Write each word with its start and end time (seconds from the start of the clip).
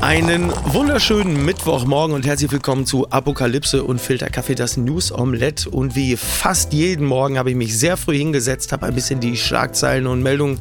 Einen 0.00 0.52
wunderschönen 0.72 1.44
Mittwochmorgen 1.44 2.14
und 2.14 2.24
herzlich 2.24 2.52
willkommen 2.52 2.86
zu 2.86 3.10
Apokalypse 3.10 3.82
und 3.82 4.00
Filterkaffee, 4.00 4.54
das 4.54 4.76
News 4.76 5.10
Omelette. 5.10 5.68
Und 5.68 5.96
wie 5.96 6.16
fast 6.16 6.72
jeden 6.72 7.04
Morgen 7.04 7.36
habe 7.36 7.50
ich 7.50 7.56
mich 7.56 7.76
sehr 7.76 7.96
früh 7.96 8.16
hingesetzt, 8.16 8.70
habe 8.70 8.86
ein 8.86 8.94
bisschen 8.94 9.18
die 9.18 9.36
Schlagzeilen 9.36 10.06
und 10.06 10.22
Meldungen 10.22 10.60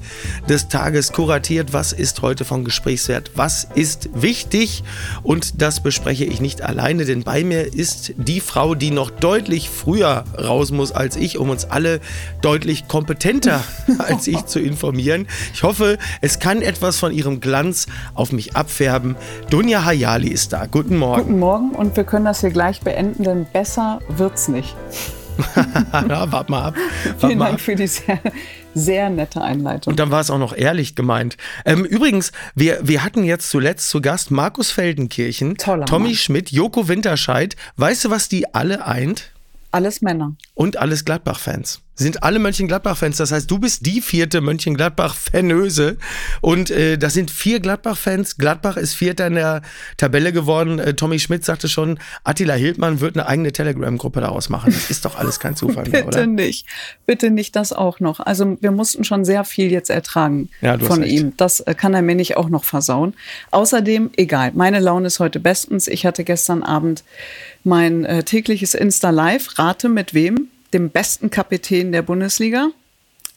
des 0.50 0.70
Tages 0.70 1.14
kuratiert. 1.14 1.72
Was 1.72 1.94
ist 1.94 2.24
heute 2.24 2.46
von 2.46 2.66
Gesprächswert? 2.66 3.32
Was 3.36 3.68
ist 3.76 4.10
wichtig? 4.14 4.84
Und 5.22 5.62
das 5.62 5.82
bespreche 5.82 6.26
ich 6.26 6.42
nicht 6.42 6.64
alleine, 6.64 7.06
denn 7.06 7.24
bei 7.24 7.44
mir 7.44 7.74
ist 7.74 8.14
die 8.18 8.42
Frau, 8.42 8.74
die 8.74 8.90
noch 8.90 9.12
deutlich 9.12 9.70
früher 9.70 10.26
raus 10.36 10.72
muss 10.72 10.92
als 10.92 11.16
ich, 11.16 11.38
um 11.38 11.52
uns 11.52 11.66
alle 11.66 12.02
deutlich 12.42 12.88
kompetenter 12.88 13.64
als 14.00 14.26
ich 14.26 14.46
zu 14.48 14.60
informieren. 14.60 15.28
Ich 15.54 15.62
hoffe, 15.62 16.00
es 16.22 16.40
kann 16.40 16.64
etwas 16.64 16.98
von 16.98 17.14
ihrem 17.14 17.40
Glanz 17.40 17.86
auf 18.16 18.32
mich 18.32 18.56
abfärben. 18.56 19.16
Dunja 19.50 19.86
Hayali 19.86 20.30
ist 20.30 20.54
da. 20.54 20.66
Guten 20.66 20.98
Morgen. 20.98 21.22
Guten 21.24 21.40
Morgen 21.40 21.72
und 21.72 21.96
wir 21.96 22.04
können 22.04 22.26
das 22.26 22.42
hier 22.42 22.50
gleich 22.52 22.82
beenden, 22.82 23.24
denn 23.24 23.46
besser 23.52 24.00
wird's 24.10 24.48
nicht. 24.48 24.76
Na, 25.92 26.32
wart 26.32 26.50
mal 26.50 26.64
ab. 26.64 26.76
Wart 26.76 27.16
Vielen 27.22 27.38
mal 27.38 27.46
Dank 27.46 27.56
ab. 27.60 27.62
für 27.62 27.76
die 27.76 27.88
sehr, 27.88 28.20
sehr 28.74 29.10
nette 29.10 29.42
Einleitung. 29.42 29.92
Und 29.94 30.00
dann 30.00 30.12
war 30.12 30.20
es 30.20 30.30
auch 30.32 30.40
noch 30.40 30.56
ehrlich 30.56 30.96
gemeint. 30.96 31.38
Ähm, 31.66 31.86
übrigens, 31.86 32.32
wir, 32.56 32.80
wir 32.84 33.04
hatten 33.04 33.24
jetzt 33.24 33.50
zuletzt 33.50 33.90
zu 33.90 34.02
Gast 34.02 34.32
Markus 34.32 34.72
Feldenkirchen, 34.72 35.56
Toller 35.58 35.86
Tommy 35.86 36.10
Mann. 36.10 36.16
Schmidt, 36.16 36.52
Joko 36.52 36.88
Winterscheid. 36.88 37.56
Weißt 37.76 38.06
du, 38.06 38.10
was 38.10 38.30
die 38.30 38.54
alle 38.54 38.86
eint? 38.86 39.32
Alles 39.72 40.02
Männer. 40.02 40.36
Und 40.54 40.78
alles 40.78 41.06
Gladbach-Fans. 41.06 41.82
Sind 42.00 42.22
alle 42.22 42.38
Mönchengladbach-Fans. 42.38 43.18
Das 43.18 43.32
heißt, 43.32 43.50
du 43.50 43.58
bist 43.58 43.86
die 43.88 44.02
vierte 44.02 44.40
Mönchengladbach-Fanöse. 44.40 45.98
Und 46.42 46.70
äh, 46.70 46.98
das 46.98 47.14
sind 47.16 47.32
vier 47.32 47.60
Gladbach-Fans. 47.60 48.38
Gladbach 48.38 48.78
ist 48.78 48.94
Vierter 48.94 49.26
in 49.28 49.34
der 49.34 49.64
Tabelle 49.98 50.32
geworden. 50.32 50.78
Äh, 50.78 50.94
Tommy 50.94 51.20
Schmidt 51.20 51.44
sagte 51.44 51.68
schon, 51.68 52.00
Attila 52.24 52.54
Hildmann 52.54 53.00
wird 53.00 53.18
eine 53.18 53.28
eigene 53.28 53.52
Telegram-Gruppe 53.52 54.22
daraus 54.22 54.50
machen. 54.50 54.72
Das 54.74 54.92
ist 54.92 55.06
doch 55.06 55.18
alles 55.18 55.40
kein 55.40 55.56
Zufall 55.56 55.84
mehr, 55.90 56.04
Bitte 56.04 56.20
oder? 56.20 56.28
nicht. 56.28 56.68
Bitte 57.08 57.32
nicht 57.32 57.56
das 57.56 57.74
auch 57.74 58.00
noch. 58.00 58.20
Also 58.20 58.58
wir 58.62 58.72
mussten 58.72 59.04
schon 59.04 59.26
sehr 59.26 59.44
viel 59.44 59.72
jetzt 59.72 59.90
ertragen 59.90 60.50
Ja, 60.62 60.78
von 60.78 61.02
ihm. 61.04 61.34
Das 61.38 61.62
äh, 61.62 61.74
kann 61.74 61.96
er 61.96 62.04
mir 62.04 62.16
nicht 62.16 62.38
auch 62.38 62.50
noch 62.50 62.64
versauen. 62.64 63.16
Außerdem, 63.50 64.12
egal, 64.18 64.52
meine 64.54 64.80
Laune 64.80 65.08
ist 65.08 65.20
heute 65.20 65.40
bestens. 65.40 65.88
Ich 65.88 66.06
hatte 66.06 66.24
gestern 66.24 66.62
Abend 66.62 67.04
mein 67.68 68.06
äh, 68.06 68.24
tägliches 68.24 68.74
Insta-Live. 68.74 69.60
Rate 69.60 69.90
mit 69.90 70.14
wem? 70.16 70.48
Dem 70.74 70.90
besten 70.90 71.30
Kapitän 71.30 71.92
der 71.92 72.02
Bundesliga. 72.02 72.70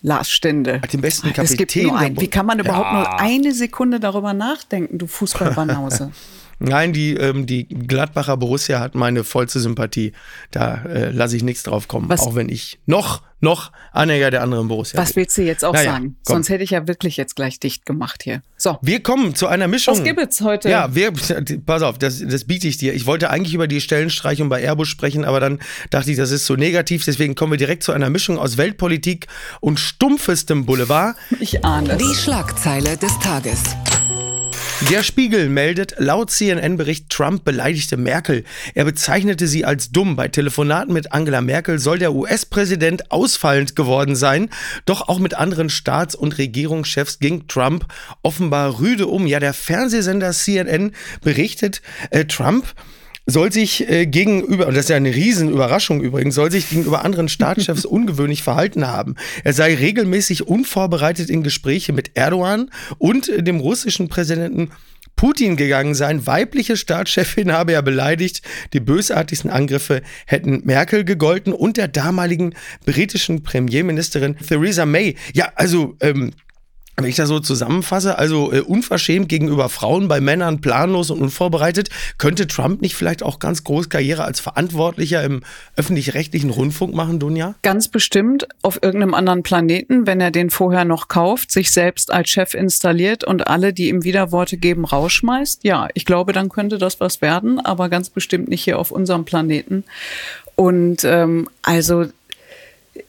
Lars 0.03 0.31
Stinde. 0.31 0.81
Den 0.93 1.03
besten 1.03 1.29
Es 1.29 1.35
gibt 1.57 1.73
Kapitän 1.73 1.89
nur 1.89 1.99
einen. 1.99 2.21
Wie 2.21 2.29
kann 2.29 2.47
man 2.47 2.59
überhaupt 2.59 2.87
Ja. 2.87 2.95
nur 2.95 3.21
eine 3.21 3.53
Sekunde 3.53 4.01
darüber 4.01 4.33
nachdenken, 4.33 4.97
du 4.97 5.07
Fußballbanause? 5.07 6.11
Nein, 6.63 6.93
die, 6.93 7.15
ähm, 7.15 7.47
die 7.47 7.67
Gladbacher 7.69 8.37
Borussia 8.37 8.81
hat 8.81 8.95
meine 8.95 9.25
vollste 9.25 9.61
Sympathie. 9.61 10.13
Da 10.51 10.83
äh, 10.85 11.11
lasse 11.11 11.35
ich 11.37 11.43
nichts 11.43 11.63
drauf 11.63 11.89
kommen. 11.89 12.09
Was- 12.11 12.21
Auch 12.21 12.35
wenn 12.35 12.51
ich 12.51 12.79
noch, 12.85 13.23
noch 13.41 13.73
Anhänger 13.93 14.31
der 14.31 14.43
anderen 14.43 14.69
Borussia 14.69 15.01
Was 15.01 15.15
bin. 15.15 15.23
willst 15.23 15.39
du 15.39 15.43
jetzt 15.43 15.65
auch 15.65 15.73
Naja, 15.73 15.93
sagen? 15.93 16.17
komm. 16.27 16.35
Sonst 16.37 16.51
hätte 16.51 16.63
ich 16.63 16.71
ja 16.71 16.87
wirklich 16.87 17.17
jetzt 17.17 17.35
gleich 17.35 17.59
dicht 17.61 17.87
gemacht 17.87 18.23
hier. 18.23 18.43
So, 18.59 18.77
Wir 18.83 19.03
kommen 19.03 19.35
zu 19.35 19.47
einer 19.47 19.69
Mischung. 19.69 19.95
was 19.97 20.05
gibt's 20.05 20.43
heute? 20.43 20.69
Ja, 20.69 20.95
wir, 20.95 21.13
pass 21.65 21.81
auf, 21.81 21.97
das, 21.97 22.23
das 22.27 22.45
biete 22.45 22.69
ich 22.69 22.77
dir. 22.77 22.93
Ich 22.93 23.07
wollte 23.07 23.31
eigentlich 23.31 23.55
über 23.55 23.67
die 23.67 23.81
Stellenstreichung 23.81 24.51
bei 24.51 24.61
Airbus 24.63 24.89
sprechen, 24.89 25.25
aber 25.25 25.41
dann 25.41 25.61
dachte 25.89 26.11
ich, 26.11 26.19
das 26.19 26.31
ist 26.31 26.45
so 26.45 26.57
negativ. 26.57 27.07
Deswegen 27.07 27.35
kommen 27.35 27.53
wir 27.55 27.59
direkt 27.59 27.85
zu 27.85 27.93
einer 27.93 28.11
Mischung 28.11 28.39
aus 28.39 28.59
Weltpolitik 28.59 29.29
und 29.61 29.81
stumpfestem 29.81 30.67
Boulevard. 30.67 31.17
Ich 31.41 31.65
ahne 31.65 31.93
es. 31.93 31.99
Die 31.99 32.15
Schlagzeile 32.15 32.99
des 32.99 33.19
Tages. 33.21 33.63
Der 34.89 35.03
Spiegel 35.03 35.51
meldet, 35.51 35.95
laut 35.99 36.31
CNN-Bericht, 36.31 37.11
Trump 37.11 37.45
beleidigte 37.45 37.99
Merkel. 37.99 38.45
Er 38.75 38.87
bezeichnete 38.87 39.47
sie 39.47 39.67
als 39.67 39.93
dumm. 39.93 40.17
Bei 40.17 40.29
Telefonaten 40.29 40.95
mit 40.95 41.13
Angela 41.13 41.43
Merkel 41.43 41.79
soll 41.79 41.99
der 41.99 42.15
US-Präsident 42.15 43.13
ausfallend 43.13 43.77
geworden 43.77 44.17
sein. 44.17 44.49
Doch 44.87 45.07
auch 45.07 45.19
mit 45.19 45.35
anderen 45.35 45.69
Staats- 45.69 46.15
und 46.15 46.39
Regierungschefs 46.39 47.19
ging 47.19 47.47
Trump 47.47 47.87
offenbar 48.23 48.81
rüde 48.81 49.07
um. 49.07 49.27
Ja, 49.27 49.39
der 49.39 49.53
Fernsehsender 49.53 50.33
CNN 50.33 50.93
berichtet, 51.21 51.83
äh, 52.11 52.25
Trump 52.25 52.75
soll 53.27 53.53
sich 53.53 53.89
äh, 53.89 54.07
gegenüber, 54.07 54.67
und 54.67 54.75
das 54.75 54.85
ist 54.85 54.91
ja 54.91 54.97
eine 54.97 55.15
Riesenüberraschung 55.15 56.01
übrigens, 56.01 56.35
soll 56.35 56.51
sich 56.51 56.71
gegenüber 56.71 57.05
anderen 57.05 57.29
Staatschefs 57.31 57.85
ungewöhnlich 57.85 58.43
verhalten 58.43 58.87
haben. 58.87 59.17
Er 59.45 59.53
sei 59.53 59.75
regelmäßig 59.75 60.47
unvorbereitet 60.47 61.31
in 61.31 61.43
Gespräche 61.43 61.93
mit 61.93 62.13
Erdogan 62.15 62.71
und 62.99 63.29
äh, 63.29 63.43
dem 63.43 63.61
russischen 63.61 64.09
Präsidenten 64.09 64.71
Putin 65.17 65.57
gegangen 65.57 65.95
sein. 65.95 66.27
Weibliche 66.27 66.79
Staatschefin 66.79 67.53
habe 67.53 67.73
er 67.73 67.83
beleidigt. 67.83 68.41
Die 68.73 68.81
bösartigsten 68.81 69.51
Angriffe 69.51 70.01
hätten 70.27 70.63
Merkel 70.65 71.05
gegolten 71.05 71.53
und 71.53 71.77
der 71.77 71.89
damaligen 71.89 72.55
britischen 72.87 73.43
Premierministerin 73.43 74.37
Theresa 74.39 74.87
May. 74.87 75.17
Ja, 75.35 75.53
also, 75.57 75.95
ähm, 76.01 76.33
wenn 77.03 77.11
ich 77.11 77.17
das 77.17 77.29
so 77.29 77.41
zusammenfasse, 77.41 78.19
also 78.19 78.53
äh, 78.53 78.61
unverschämt 78.61 79.29
gegenüber 79.29 79.69
Frauen, 79.69 80.09
bei 80.09 80.21
Männern 80.21 80.61
planlos 80.61 81.11
und 81.11 81.21
unvorbereitet, 81.21 81.89
könnte 82.19 82.47
Trump 82.47 82.83
nicht 82.83 82.95
vielleicht 82.95 83.23
auch 83.23 83.39
ganz 83.39 83.65
groß 83.65 83.89
Karriere 83.89 84.25
als 84.25 84.41
Verantwortlicher 84.41 85.23
im 85.23 85.43
öffentlich-rechtlichen 85.77 86.51
Rundfunk 86.51 86.95
machen, 86.95 87.19
Dunja? 87.19 87.55
Ganz 87.63 87.89
bestimmt 87.89 88.47
auf 88.63 88.83
irgendeinem 88.83 89.15
anderen 89.15 89.43
Planeten, 89.43 90.07
wenn 90.07 90.21
er 90.21 90.31
den 90.31 90.51
vorher 90.51 90.85
noch 90.85 91.09
kauft, 91.09 91.51
sich 91.51 91.71
selbst 91.71 92.13
als 92.13 92.29
Chef 92.29 92.55
installiert 92.55 93.25
und 93.25 93.47
alle, 93.47 93.73
die 93.73 93.89
ihm 93.89 94.05
Widerworte 94.05 94.57
geben, 94.57 94.85
rausschmeißt. 94.85 95.65
Ja, 95.65 95.89
ich 95.95 96.05
glaube, 96.05 96.33
dann 96.33 96.49
könnte 96.49 96.79
das 96.79 97.01
was 97.01 97.23
werden, 97.23 97.61
aber 97.61 97.89
ganz 97.89 98.11
bestimmt 98.11 98.49
nicht 98.49 98.65
hier 98.65 98.79
auf 98.79 98.91
unserem 98.91 99.25
Planeten. 99.25 99.85
Und 100.57 101.05
ähm, 101.05 101.49
also 101.63 102.07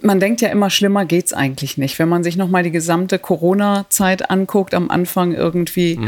man 0.02 0.20
denkt 0.20 0.42
ja 0.42 0.50
immer, 0.50 0.70
schlimmer 0.70 1.06
geht's 1.06 1.34
eigentlich 1.34 1.78
nicht. 1.78 1.98
Wenn 2.00 2.10
man 2.10 2.24
sich 2.24 2.38
nochmal 2.38 2.64
die 2.64 2.72
gesamte 2.72 3.20
Corona-Zeit 3.20 4.30
anguckt, 4.30 4.74
am 4.74 4.90
Anfang 4.90 5.34
irgendwie 5.34 6.00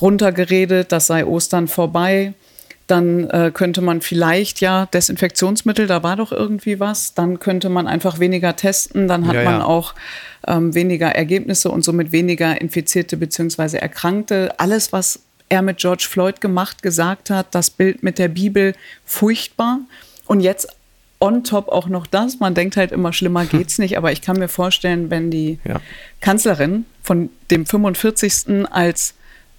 runtergeredet, 0.00 0.92
das 0.92 1.06
sei 1.06 1.26
Ostern 1.26 1.68
vorbei. 1.68 2.32
Dann 2.86 3.28
äh, 3.28 3.50
könnte 3.52 3.82
man 3.82 4.00
vielleicht 4.00 4.62
ja 4.62 4.86
Desinfektionsmittel, 4.86 5.86
da 5.86 6.02
war 6.02 6.16
doch 6.16 6.32
irgendwie 6.32 6.80
was. 6.80 7.12
Dann 7.12 7.38
könnte 7.38 7.68
man 7.68 7.86
einfach 7.86 8.18
weniger 8.18 8.56
testen. 8.56 9.08
Dann 9.08 9.26
hat 9.26 9.34
Ja, 9.34 9.42
ja. 9.42 9.50
man 9.50 9.60
auch 9.60 9.94
ähm, 10.46 10.74
weniger 10.74 11.08
Ergebnisse 11.08 11.70
und 11.70 11.84
somit 11.84 12.12
weniger 12.12 12.58
Infizierte 12.58 13.18
bzw. 13.18 13.76
Erkrankte. 13.76 14.54
Alles, 14.58 14.90
was 14.90 15.20
er 15.50 15.60
mit 15.60 15.76
George 15.76 16.06
Floyd 16.08 16.40
gemacht, 16.40 16.82
gesagt 16.82 17.28
hat, 17.28 17.54
das 17.54 17.68
Bild 17.68 18.02
mit 18.02 18.18
der 18.18 18.28
Bibel, 18.28 18.74
furchtbar. 19.04 19.80
Und 20.26 20.40
jetzt 20.40 20.68
on 21.20 21.42
top 21.44 21.68
auch 21.68 21.88
noch 21.88 22.06
das. 22.06 22.38
Man 22.40 22.54
denkt 22.54 22.76
halt 22.76 22.92
immer, 22.92 23.12
schlimmer 23.12 23.44
geht's 23.46 23.78
nicht. 23.78 23.96
Aber 23.98 24.12
ich 24.12 24.22
kann 24.22 24.38
mir 24.38 24.48
vorstellen, 24.48 25.10
wenn 25.10 25.30
die 25.30 25.58
Ja. 25.64 25.80
Kanzlerin 26.20 26.84
von 27.02 27.30
dem 27.50 27.66
45. 27.66 28.66
als 28.70 29.14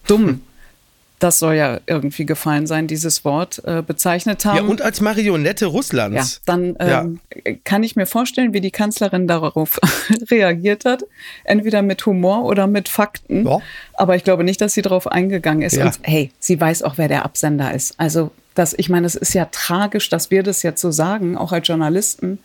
dumm, 0.07 0.41
das 1.19 1.37
soll 1.39 1.55
ja 1.55 1.81
irgendwie 1.85 2.25
gefallen 2.25 2.65
sein, 2.65 2.87
dieses 2.87 3.25
Wort, 3.25 3.61
äh, 3.65 3.81
bezeichnet 3.85 4.45
haben. 4.45 4.55
Ja, 4.55 4.63
und 4.63 4.81
als 4.81 5.01
Marionette 5.01 5.65
Ja, 5.65 5.71
Russlands. 5.71 6.39
dann 6.45 6.77
Ja. 6.79 7.01
ähm, 7.01 7.19
kann 7.65 7.83
ich 7.83 7.97
mir 7.97 8.05
vorstellen, 8.05 8.53
wie 8.53 8.61
die 8.61 8.71
Kanzlerin 8.71 9.27
darauf 9.27 9.79
reagiert 10.31 10.85
hat. 10.85 11.03
Entweder 11.43 11.81
mit 11.81 12.05
Humor 12.05 12.45
oder 12.45 12.67
mit 12.67 12.87
Fakten. 12.87 13.45
Ja. 13.45 13.59
Aber 13.95 14.15
ich 14.15 14.23
glaube 14.23 14.45
nicht, 14.45 14.61
dass 14.61 14.73
sie 14.73 14.81
darauf 14.81 15.07
eingegangen 15.07 15.61
ist. 15.63 15.75
Ja. 15.75 15.87
Und 15.87 15.99
hey, 16.03 16.31
sie 16.39 16.59
weiß 16.61 16.83
auch, 16.83 16.97
wer 16.97 17.09
der 17.09 17.25
Absender 17.25 17.73
ist. 17.73 17.95
Also, 17.97 18.31
das, 18.59 18.75
ich 18.77 18.89
meine, 18.89 19.07
es 19.07 19.15
ist 19.15 19.33
ja 19.33 19.45
tragisch, 19.45 20.09
dass 20.09 20.31
wir 20.31 20.43
das 20.43 20.63
jetzt 20.63 20.81
so 20.81 20.91
sagen, 20.91 21.37
auch 21.37 21.53
als 21.53 21.67
Journalisten. 21.67 22.39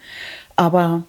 Aber 0.55 1.03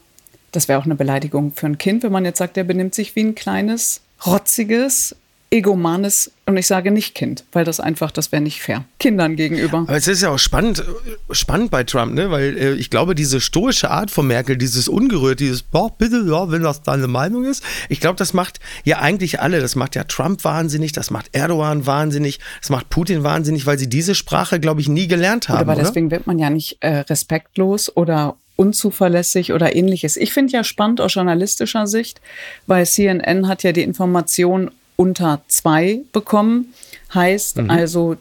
das 0.52 0.68
wäre 0.68 0.80
auch 0.80 0.86
eine 0.86 0.96
Beleidigung 0.96 1.54
für 1.54 1.68
ein 1.68 1.78
Kind, 1.78 2.02
wenn 2.04 2.12
man 2.12 2.26
jetzt 2.26 2.40
sagt, 2.40 2.58
der 2.58 2.64
benimmt 2.64 2.96
sich 2.96 3.16
wie 3.16 3.22
ein 3.22 3.36
kleines, 3.36 4.02
rotziges, 4.26 5.16
egomanes, 5.56 6.32
und 6.46 6.58
ich 6.58 6.68
sage 6.68 6.92
nicht 6.92 7.16
Kind, 7.16 7.44
weil 7.54 7.66
das 7.66 7.80
einfach, 7.80 8.12
das 8.12 8.32
wäre 8.32 8.42
nicht 8.42 8.62
fair. 8.62 8.84
Kindern 9.00 9.36
gegenüber. 9.36 9.80
Aber 9.80 9.96
es 9.96 10.08
ist 10.08 10.22
ja 10.22 10.30
auch 10.30 10.38
spannend, 10.38 10.84
spannend 11.32 11.72
bei 11.72 11.84
Trump, 11.84 12.14
ne? 12.14 12.30
Weil 12.30 12.58
äh, 12.58 12.74
ich 12.74 12.90
glaube, 12.90 13.16
diese 13.16 13.42
stoische 13.42 13.90
Art 13.90 14.12
von 14.12 14.28
Merkel, 14.28 14.58
dieses 14.58 14.88
ungerührt, 14.88 15.40
dieses, 15.40 15.64
boah, 15.64 15.92
bitte, 15.98 16.24
ja, 16.28 16.52
wenn 16.52 16.62
das 16.62 16.84
deine 16.84 17.08
Meinung 17.08 17.46
ist, 17.46 17.64
ich 17.90 18.00
glaube, 18.00 18.18
das 18.18 18.34
macht 18.34 18.60
ja 18.84 19.00
eigentlich 19.00 19.40
alle. 19.40 19.60
Das 19.60 19.76
macht 19.76 19.96
ja 19.96 20.04
Trump 20.04 20.44
wahnsinnig, 20.44 20.92
das 20.92 21.10
macht 21.10 21.30
Erdogan 21.32 21.86
wahnsinnig, 21.86 22.40
das 22.62 22.70
macht 22.70 22.90
Putin 22.90 23.24
wahnsinnig, 23.24 23.66
weil 23.66 23.80
sie 23.80 23.90
diese 23.90 24.14
Sprache, 24.14 24.60
glaube 24.60 24.82
ich, 24.82 24.90
nie 24.90 25.08
gelernt 25.08 25.50
haben. 25.50 25.60
aber 25.60 25.74
oder? 25.74 25.84
deswegen 25.84 26.12
wird 26.12 26.28
man 26.28 26.38
ja 26.38 26.50
nicht 26.50 26.78
äh, 26.82 26.98
respektlos 26.98 27.96
oder 27.96 28.36
unzuverlässig 28.56 29.52
oder 29.52 29.76
ähnliches. 29.76 30.18
Ich 30.18 30.34
finde 30.34 30.54
ja 30.54 30.64
spannend 30.64 31.02
aus 31.02 31.14
journalistischer 31.14 31.88
Sicht, 31.88 32.22
weil 32.68 32.86
CNN 32.86 33.48
hat 33.48 33.64
ja 33.64 33.72
die 33.72 33.84
Information 33.84 34.72
unter 34.96 35.42
zwei 35.48 36.02
bekommen. 36.12 36.74
Heißt 37.14 37.60
also, 37.70 38.18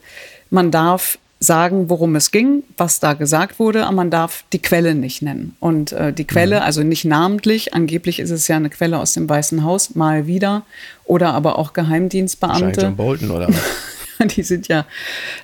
man 0.50 0.70
darf 0.70 1.18
sagen, 1.40 1.90
worum 1.90 2.16
es 2.16 2.30
ging, 2.30 2.62
was 2.76 3.00
da 3.00 3.12
gesagt 3.12 3.58
wurde, 3.58 3.84
aber 3.84 3.96
man 3.96 4.10
darf 4.10 4.44
die 4.52 4.60
Quelle 4.60 4.94
nicht 4.94 5.22
nennen. 5.22 5.56
Und 5.60 5.92
äh, 5.92 6.12
die 6.12 6.24
Quelle, 6.24 6.56
mhm. 6.56 6.62
also 6.62 6.82
nicht 6.82 7.04
namentlich, 7.04 7.74
angeblich 7.74 8.18
ist 8.18 8.30
es 8.30 8.48
ja 8.48 8.56
eine 8.56 8.70
Quelle 8.70 8.98
aus 8.98 9.12
dem 9.12 9.28
Weißen 9.28 9.62
Haus, 9.62 9.94
mal 9.94 10.26
wieder, 10.26 10.62
oder 11.04 11.34
aber 11.34 11.58
auch 11.58 11.72
Geheimdienstbeamte. 11.72 12.80
John 12.80 12.96
Bolton 12.96 13.30
oder 13.30 13.48
was? 13.48 13.56
die 14.36 14.42
sind 14.42 14.68
ja, 14.68 14.86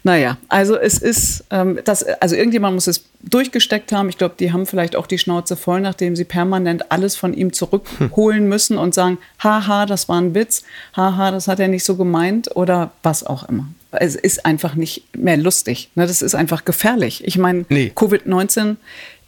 naja, 0.03 0.37
also 0.49 0.77
es 0.77 0.99
ist, 0.99 1.45
ähm, 1.51 1.79
das, 1.85 2.03
also 2.05 2.37
irgendjemand 2.37 2.75
muss 2.75 2.87
es 2.87 3.05
durchgesteckt 3.23 3.93
haben. 3.93 4.09
Ich 4.09 4.19
glaube, 4.19 4.35
die 4.39 4.53
haben 4.53 4.67
vielleicht 4.67 4.97
auch 4.97 5.07
die 5.07 5.19
Schnauze 5.19 5.57
voll, 5.57 5.81
nachdem 5.81 6.17
sie 6.17 6.25
permanent 6.25 6.91
alles 6.91 7.17
von 7.17 7.35
ihm 7.35 7.53
zurückholen 7.53 8.49
müssen 8.49 8.79
und 8.79 8.95
sagen, 8.95 9.19
haha, 9.43 9.87
das 9.87 10.09
war 10.09 10.21
ein 10.21 10.35
Witz, 10.35 10.65
haha, 10.97 11.31
das 11.31 11.49
hat 11.49 11.61
er 11.61 11.69
nicht 11.69 11.85
so 11.85 11.97
gemeint 11.97 12.55
oder 12.57 12.93
was 13.03 13.25
auch 13.25 13.49
immer. 13.49 13.67
Es 13.93 14.15
ist 14.15 14.47
einfach 14.47 14.77
nicht 14.77 15.17
mehr 15.17 15.37
lustig. 15.37 15.91
Ne? 15.97 16.07
Das 16.07 16.23
ist 16.23 16.35
einfach 16.35 16.65
gefährlich. 16.65 17.27
Ich 17.27 17.39
meine, 17.39 17.65
nee. 17.69 17.93
Covid-19 17.95 18.77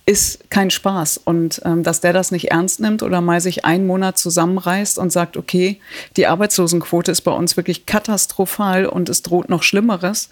ist 0.05 0.51
kein 0.51 0.71
Spaß. 0.71 1.21
Und 1.25 1.61
ähm, 1.65 1.83
dass 1.83 2.01
der 2.01 2.13
das 2.13 2.31
nicht 2.31 2.51
ernst 2.51 2.81
nimmt 2.81 3.03
oder 3.03 3.21
mal 3.21 3.41
sich 3.41 3.65
einen 3.65 3.87
Monat 3.87 4.19
zusammenreißt 4.19 4.99
und 4.99 5.13
sagt, 5.13 5.37
okay, 5.37 5.81
die 6.17 6.27
Arbeitslosenquote 6.27 7.13
ist 7.13 7.23
bei 7.23 7.33
uns 7.33 7.57
wirklich 7.57 7.87
katastrophal 7.87 8.87
und 8.87 9.09
es 9.09 9.23
droht 9.23 9.49
noch 9.49 9.63
Schlimmeres, 9.63 10.29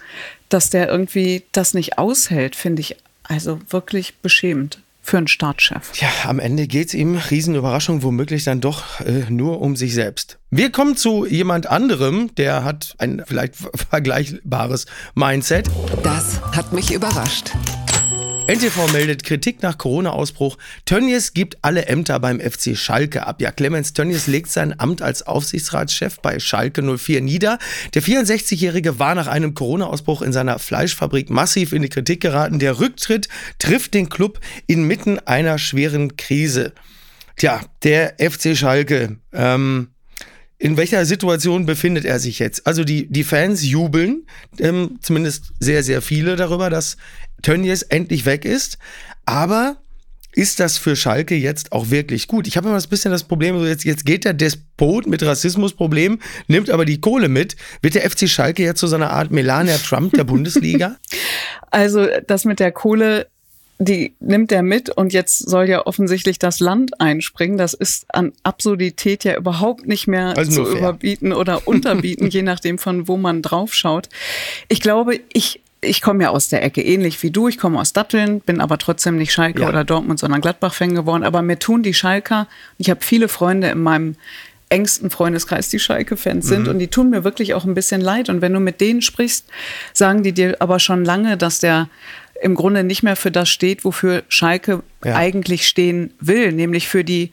dass 0.49 0.69
der 0.69 0.89
irgendwie 0.89 1.43
das 1.51 1.73
nicht 1.73 1.97
aushält, 1.97 2.55
finde 2.55 2.81
ich 2.81 2.97
also 3.23 3.59
wirklich 3.69 4.17
beschämend 4.17 4.79
für 5.01 5.17
einen 5.17 5.27
Staatschef. 5.27 5.95
Ja, 5.95 6.09
am 6.25 6.39
Ende 6.39 6.67
geht 6.67 6.89
es 6.89 6.93
ihm, 6.93 7.15
Riesenüberraschung, 7.15 8.03
womöglich 8.03 8.43
dann 8.43 8.61
doch 8.61 8.99
äh, 8.99 9.25
nur 9.29 9.61
um 9.61 9.75
sich 9.75 9.93
selbst. 9.93 10.37
Wir 10.51 10.71
kommen 10.71 10.95
zu 10.95 11.25
jemand 11.25 11.67
anderem, 11.67 12.33
der 12.35 12.63
hat 12.63 12.93
ein 12.99 13.23
vielleicht 13.25 13.55
vergleichbares 13.89 14.85
Mindset. 15.15 15.69
Das 16.03 16.39
hat 16.55 16.71
mich 16.71 16.93
überrascht. 16.93 17.51
NTV 18.51 18.91
meldet 18.91 19.23
Kritik 19.23 19.63
nach 19.63 19.77
Corona-Ausbruch. 19.77 20.57
Tönnies 20.83 21.33
gibt 21.33 21.59
alle 21.61 21.85
Ämter 21.85 22.19
beim 22.19 22.41
FC 22.41 22.75
Schalke 22.75 23.25
ab. 23.25 23.39
Ja, 23.39 23.49
Clemens 23.49 23.93
Tönnies 23.93 24.27
legt 24.27 24.51
sein 24.51 24.77
Amt 24.77 25.01
als 25.01 25.25
Aufsichtsratschef 25.25 26.19
bei 26.19 26.37
Schalke 26.37 26.81
04 26.81 27.21
nieder. 27.21 27.59
Der 27.93 28.03
64-Jährige 28.03 28.99
war 28.99 29.15
nach 29.15 29.27
einem 29.27 29.53
Corona-Ausbruch 29.53 30.21
in 30.21 30.33
seiner 30.33 30.59
Fleischfabrik 30.59 31.29
massiv 31.29 31.71
in 31.71 31.81
die 31.81 31.87
Kritik 31.87 32.19
geraten. 32.19 32.59
Der 32.59 32.81
Rücktritt 32.81 33.29
trifft 33.57 33.93
den 33.93 34.09
Club 34.09 34.41
inmitten 34.67 35.17
einer 35.19 35.57
schweren 35.57 36.17
Krise. 36.17 36.73
Tja, 37.37 37.61
der 37.83 38.15
FC 38.19 38.57
Schalke. 38.57 39.15
Ähm, 39.31 39.91
in 40.61 40.77
welcher 40.77 41.07
Situation 41.07 41.65
befindet 41.65 42.05
er 42.05 42.19
sich 42.19 42.37
jetzt? 42.37 42.67
Also 42.67 42.83
die, 42.83 43.07
die 43.07 43.23
Fans 43.23 43.65
jubeln, 43.65 44.27
ähm, 44.59 44.99
zumindest 45.01 45.53
sehr, 45.59 45.81
sehr 45.81 46.03
viele 46.03 46.35
darüber, 46.35 46.69
dass 46.69 46.97
Tönnies 47.41 47.81
endlich 47.81 48.27
weg 48.27 48.45
ist. 48.45 48.77
Aber 49.25 49.77
ist 50.33 50.59
das 50.59 50.77
für 50.77 50.95
Schalke 50.95 51.33
jetzt 51.33 51.71
auch 51.71 51.89
wirklich 51.89 52.27
gut? 52.27 52.45
Ich 52.45 52.57
habe 52.57 52.67
immer 52.67 52.77
ein 52.77 52.89
bisschen 52.89 53.09
das 53.09 53.23
Problem, 53.23 53.57
so 53.57 53.65
jetzt, 53.65 53.85
jetzt 53.85 54.05
geht 54.05 54.23
der 54.23 54.35
Despot 54.35 55.07
mit 55.07 55.23
Rassismusproblem, 55.23 56.19
nimmt 56.47 56.69
aber 56.69 56.85
die 56.85 57.01
Kohle 57.01 57.27
mit. 57.27 57.55
Wird 57.81 57.95
der 57.95 58.07
FC 58.07 58.29
Schalke 58.29 58.61
jetzt 58.61 58.79
zu 58.79 58.85
so 58.85 58.95
einer 58.95 59.09
Art 59.09 59.31
Melania 59.31 59.79
Trump 59.79 60.13
der 60.13 60.25
Bundesliga? 60.25 60.97
Also 61.73 62.05
das 62.27 62.43
mit 62.43 62.59
der 62.59 62.73
Kohle 62.73 63.27
die 63.83 64.13
nimmt 64.19 64.51
er 64.51 64.61
mit 64.61 64.89
und 64.89 65.11
jetzt 65.11 65.39
soll 65.39 65.67
ja 65.67 65.85
offensichtlich 65.85 66.37
das 66.37 66.59
Land 66.59 67.01
einspringen. 67.01 67.57
Das 67.57 67.73
ist 67.73 68.05
an 68.13 68.31
Absurdität 68.43 69.23
ja 69.23 69.35
überhaupt 69.35 69.87
nicht 69.87 70.07
mehr 70.07 70.37
also 70.37 70.63
zu 70.63 70.77
überbieten 70.77 71.33
oder 71.33 71.67
unterbieten, 71.67 72.27
je 72.29 72.43
nachdem 72.43 72.77
von 72.77 73.07
wo 73.07 73.17
man 73.17 73.41
draufschaut. 73.41 74.09
Ich 74.67 74.81
glaube, 74.81 75.19
ich 75.33 75.61
ich 75.83 76.01
komme 76.01 76.25
ja 76.25 76.29
aus 76.29 76.47
der 76.47 76.61
Ecke, 76.61 76.83
ähnlich 76.83 77.23
wie 77.23 77.31
du. 77.31 77.47
Ich 77.47 77.57
komme 77.57 77.79
aus 77.79 77.91
Datteln, 77.91 78.39
bin 78.41 78.61
aber 78.61 78.77
trotzdem 78.77 79.17
nicht 79.17 79.33
Schalke 79.33 79.61
ja. 79.63 79.69
oder 79.69 79.83
Dortmund, 79.83 80.19
sondern 80.19 80.39
Gladbach-Fan 80.39 80.93
geworden. 80.93 81.23
Aber 81.23 81.41
mir 81.41 81.57
tun 81.57 81.81
die 81.81 81.95
Schalker, 81.95 82.47
ich 82.77 82.91
habe 82.91 83.03
viele 83.03 83.27
Freunde 83.27 83.69
in 83.69 83.81
meinem 83.81 84.15
engsten 84.69 85.09
Freundeskreis, 85.09 85.69
die 85.69 85.79
Schalke-Fans 85.79 86.47
sind. 86.47 86.63
Mhm. 86.63 86.69
Und 86.69 86.79
die 86.79 86.87
tun 86.87 87.09
mir 87.09 87.23
wirklich 87.23 87.55
auch 87.55 87.65
ein 87.65 87.73
bisschen 87.73 87.99
leid. 87.99 88.29
Und 88.29 88.41
wenn 88.41 88.53
du 88.53 88.59
mit 88.59 88.79
denen 88.79 89.01
sprichst, 89.01 89.47
sagen 89.91 90.21
die 90.21 90.33
dir 90.33 90.57
aber 90.59 90.79
schon 90.79 91.03
lange, 91.03 91.35
dass 91.35 91.59
der 91.59 91.89
im 92.41 92.55
Grunde 92.55 92.83
nicht 92.83 93.03
mehr 93.03 93.15
für 93.15 93.31
das 93.31 93.49
steht, 93.49 93.85
wofür 93.85 94.23
Schalke 94.27 94.83
ja. 95.03 95.15
eigentlich 95.15 95.67
stehen 95.67 96.13
will, 96.19 96.51
nämlich 96.51 96.87
für 96.87 97.03
die 97.03 97.31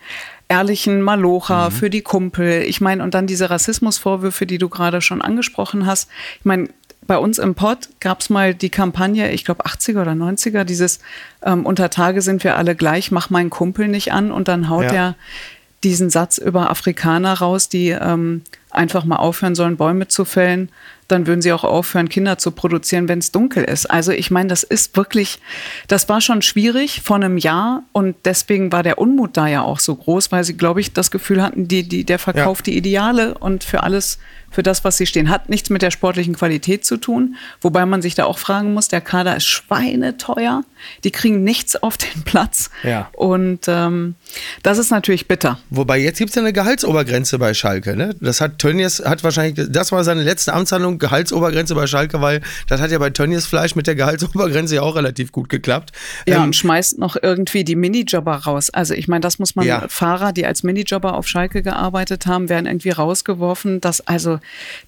ehrlichen 0.48 1.02
Malocher, 1.02 1.70
mhm. 1.70 1.74
für 1.74 1.90
die 1.90 2.02
Kumpel. 2.02 2.62
Ich 2.62 2.80
meine, 2.80 3.02
und 3.02 3.14
dann 3.14 3.26
diese 3.26 3.50
Rassismusvorwürfe, 3.50 4.46
die 4.46 4.58
du 4.58 4.68
gerade 4.68 5.00
schon 5.00 5.22
angesprochen 5.22 5.86
hast. 5.86 6.08
Ich 6.38 6.44
meine, 6.44 6.68
bei 7.06 7.18
uns 7.18 7.38
im 7.38 7.54
Pod 7.54 7.88
gab 8.00 8.20
es 8.20 8.30
mal 8.30 8.54
die 8.54 8.70
Kampagne, 8.70 9.32
ich 9.32 9.44
glaube 9.44 9.64
80er 9.64 10.02
oder 10.02 10.12
90er, 10.12 10.64
dieses 10.64 11.00
ähm, 11.42 11.64
Unter 11.64 11.90
Tage 11.90 12.20
sind 12.20 12.44
wir 12.44 12.56
alle 12.56 12.74
gleich, 12.74 13.10
mach 13.10 13.30
meinen 13.30 13.50
Kumpel 13.50 13.88
nicht 13.88 14.12
an 14.12 14.30
und 14.30 14.48
dann 14.48 14.68
haut 14.68 14.84
ja. 14.84 14.92
er 14.92 15.14
diesen 15.84 16.10
Satz 16.10 16.38
über 16.38 16.70
Afrikaner 16.70 17.34
raus, 17.34 17.68
die 17.68 17.90
ähm, 17.90 18.42
einfach 18.70 19.04
mal 19.04 19.16
aufhören 19.16 19.54
sollen, 19.54 19.76
Bäume 19.76 20.08
zu 20.08 20.24
fällen 20.24 20.70
dann 21.08 21.26
würden 21.26 21.42
sie 21.42 21.52
auch 21.52 21.64
aufhören, 21.64 22.08
Kinder 22.08 22.38
zu 22.38 22.50
produzieren, 22.50 23.08
wenn 23.08 23.18
es 23.18 23.32
dunkel 23.32 23.64
ist. 23.64 23.86
Also 23.86 24.12
ich 24.12 24.30
meine, 24.30 24.48
das 24.48 24.62
ist 24.62 24.96
wirklich, 24.96 25.40
das 25.88 26.08
war 26.08 26.20
schon 26.20 26.42
schwierig 26.42 27.00
vor 27.02 27.16
einem 27.16 27.38
Jahr 27.38 27.82
und 27.92 28.14
deswegen 28.26 28.70
war 28.70 28.82
der 28.82 28.98
Unmut 28.98 29.36
da 29.36 29.48
ja 29.48 29.62
auch 29.62 29.80
so 29.80 29.96
groß, 29.96 30.30
weil 30.30 30.44
sie, 30.44 30.56
glaube 30.56 30.80
ich, 30.80 30.92
das 30.92 31.10
Gefühl 31.10 31.42
hatten, 31.42 31.66
die, 31.66 31.88
die, 31.88 32.04
der 32.04 32.18
verkauft 32.18 32.66
ja. 32.66 32.72
die 32.72 32.78
Ideale 32.78 33.34
und 33.38 33.64
für 33.64 33.82
alles, 33.82 34.18
für 34.50 34.62
das, 34.62 34.84
was 34.84 34.98
sie 34.98 35.06
stehen, 35.06 35.30
hat 35.30 35.48
nichts 35.48 35.70
mit 35.70 35.80
der 35.80 35.90
sportlichen 35.90 36.34
Qualität 36.34 36.84
zu 36.84 36.98
tun. 36.98 37.36
Wobei 37.62 37.86
man 37.86 38.02
sich 38.02 38.14
da 38.14 38.24
auch 38.24 38.38
fragen 38.38 38.74
muss, 38.74 38.88
der 38.88 39.00
Kader 39.00 39.34
ist 39.36 39.46
schweineteuer, 39.46 40.62
die 41.04 41.10
kriegen 41.10 41.42
nichts 41.42 41.76
auf 41.76 41.96
den 41.96 42.22
Platz. 42.24 42.70
Ja. 42.82 43.08
Und 43.12 43.60
ähm, 43.66 44.14
das 44.62 44.76
ist 44.76 44.90
natürlich 44.90 45.26
bitter. 45.26 45.58
Wobei 45.70 45.98
jetzt 45.98 46.18
gibt 46.18 46.30
es 46.30 46.36
ja 46.36 46.42
eine 46.42 46.52
Gehaltsobergrenze 46.52 47.38
bei 47.38 47.54
Schalke. 47.54 47.96
Ne? 47.96 48.14
Das 48.20 48.40
hat 48.42 48.58
Tönnies, 48.68 49.02
hat 49.04 49.24
wahrscheinlich, 49.24 49.66
das 49.70 49.92
war 49.92 50.04
seine 50.04 50.22
letzte 50.22 50.52
Amtshandlung 50.52 50.98
Gehaltsobergrenze 50.98 51.74
bei 51.74 51.86
Schalke, 51.86 52.20
weil 52.20 52.42
das 52.66 52.80
hat 52.80 52.90
ja 52.90 52.98
bei 52.98 53.08
Tönnies 53.08 53.46
Fleisch 53.46 53.74
mit 53.74 53.86
der 53.86 53.94
Gehaltsobergrenze 53.94 54.74
ja 54.76 54.82
auch 54.82 54.94
relativ 54.94 55.32
gut 55.32 55.48
geklappt. 55.48 55.92
Ja, 56.26 56.36
ähm, 56.36 56.44
und 56.44 56.56
schmeißt 56.56 56.98
noch 56.98 57.16
irgendwie 57.20 57.64
die 57.64 57.76
Minijobber 57.76 58.34
raus. 58.34 58.68
Also 58.68 58.92
ich 58.92 59.08
meine, 59.08 59.20
das 59.20 59.38
muss 59.38 59.56
man, 59.56 59.66
ja. 59.66 59.86
Fahrer, 59.88 60.32
die 60.32 60.44
als 60.44 60.62
Minijobber 60.62 61.14
auf 61.14 61.26
Schalke 61.26 61.62
gearbeitet 61.62 62.26
haben, 62.26 62.50
werden 62.50 62.66
irgendwie 62.66 62.90
rausgeworfen. 62.90 63.80
Das, 63.80 64.06
also 64.06 64.38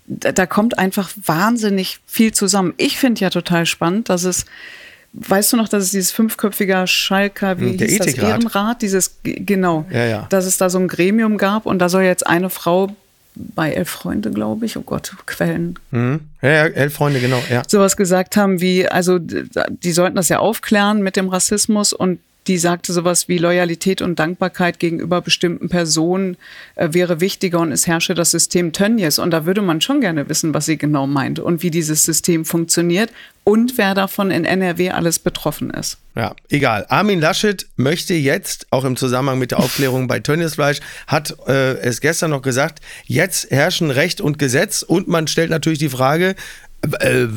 da, 0.07 0.33
da 0.33 0.45
kommt 0.45 0.79
einfach 0.79 1.11
wahnsinnig 1.25 2.01
viel 2.07 2.33
zusammen. 2.33 2.75
Ich 2.77 2.99
finde 2.99 3.23
ja 3.23 3.31
total 3.31 3.65
spannend, 3.65 4.11
dass 4.11 4.25
es 4.25 4.45
Weißt 5.13 5.53
du 5.53 5.57
noch, 5.57 5.69
dass 5.69 5.83
es 5.83 5.91
dieses 5.91 6.13
fünfköpfige 6.13 6.87
Schalker, 6.87 7.59
wie 7.59 7.77
Der 7.77 7.89
hieß 7.89 7.99
das, 7.99 8.15
Ehrenrat, 8.15 8.81
dieses, 8.81 9.19
genau, 9.25 9.85
ja, 9.91 10.05
ja. 10.05 10.27
dass 10.31 10.47
es 10.47 10.57
da 10.57 10.71
so 10.71 10.79
ein 10.79 10.87
Gremium 10.87 11.37
gab 11.37 11.67
und 11.67 11.81
da 11.81 11.89
soll 11.89 12.03
jetzt 12.03 12.29
eine 12.29 12.49
Frau 12.49 12.95
bei 13.35 13.73
Elf 13.73 13.89
Freunde, 13.89 14.31
glaube 14.31 14.67
ich, 14.67 14.77
oh 14.77 14.83
Gott, 14.83 15.15
Quellen. 15.27 15.79
Mhm. 15.91 16.21
Ja, 16.43 16.51
ja, 16.51 16.65
Elf 16.67 16.95
Freunde, 16.95 17.21
genau, 17.21 17.43
ja. 17.51 17.63
Sowas 17.67 17.97
gesagt 17.97 18.37
haben 18.37 18.61
wie, 18.61 18.89
also 18.89 19.19
die 19.19 19.93
sollten 19.93 20.17
das 20.17 20.29
ja 20.29 20.39
aufklären 20.39 21.03
mit 21.03 21.17
dem 21.17 21.29
Rassismus 21.29 21.93
und 21.93 22.19
die 22.51 22.59
sagte 22.59 22.93
sowas 22.93 23.29
wie 23.29 23.39
Loyalität 23.39 24.03
und 24.03 24.19
Dankbarkeit 24.19 24.81
gegenüber 24.81 25.21
bestimmten 25.21 25.69
Personen 25.69 26.37
äh, 26.75 26.89
wäre 26.91 27.21
wichtiger 27.21 27.61
und 27.61 27.71
es 27.71 27.87
herrsche 27.87 28.15
das 28.15 28.33
System 28.33 28.73
Tönnies. 28.73 29.21
Und 29.21 29.31
da 29.31 29.47
würde 29.47 29.63
man 29.63 29.81
schon 29.81 30.01
gerne 30.01 30.29
wissen, 30.29 30.53
was 30.53 30.67
sie 30.67 30.77
genau 30.77 31.07
meint 31.07 31.39
und 31.39 31.63
wie 31.63 31.71
dieses 31.71 32.03
System 32.03 32.45
funktioniert 32.45 33.13
und 33.45 33.79
wer 33.79 33.95
davon 33.95 34.33
in 34.33 34.45
NRW 34.45 34.91
alles 34.91 35.21
betroffen 35.21 35.71
ist. 35.71 35.99
Ja, 36.17 36.35
egal. 36.49 36.87
Armin 36.89 37.21
Laschet 37.21 37.69
möchte 37.77 38.15
jetzt, 38.15 38.67
auch 38.71 38.85
im 38.85 38.97
Zusammenhang 38.97 39.39
mit 39.39 39.53
der 39.53 39.59
Aufklärung 39.61 40.09
bei 40.09 40.19
Tönnies 40.19 40.55
Fleisch, 40.55 40.81
hat 41.07 41.37
äh, 41.47 41.75
es 41.79 42.01
gestern 42.01 42.31
noch 42.31 42.43
gesagt, 42.43 42.81
jetzt 43.07 43.49
herrschen 43.53 43.93
Recht 43.93 44.21
und 44.21 44.41
Gesetz 44.41 44.83
und 44.83 45.07
man 45.07 45.29
stellt 45.29 45.51
natürlich 45.51 45.79
die 45.79 45.89
Frage, 45.89 46.35
äh, 47.01 47.25
äh, 47.25 47.29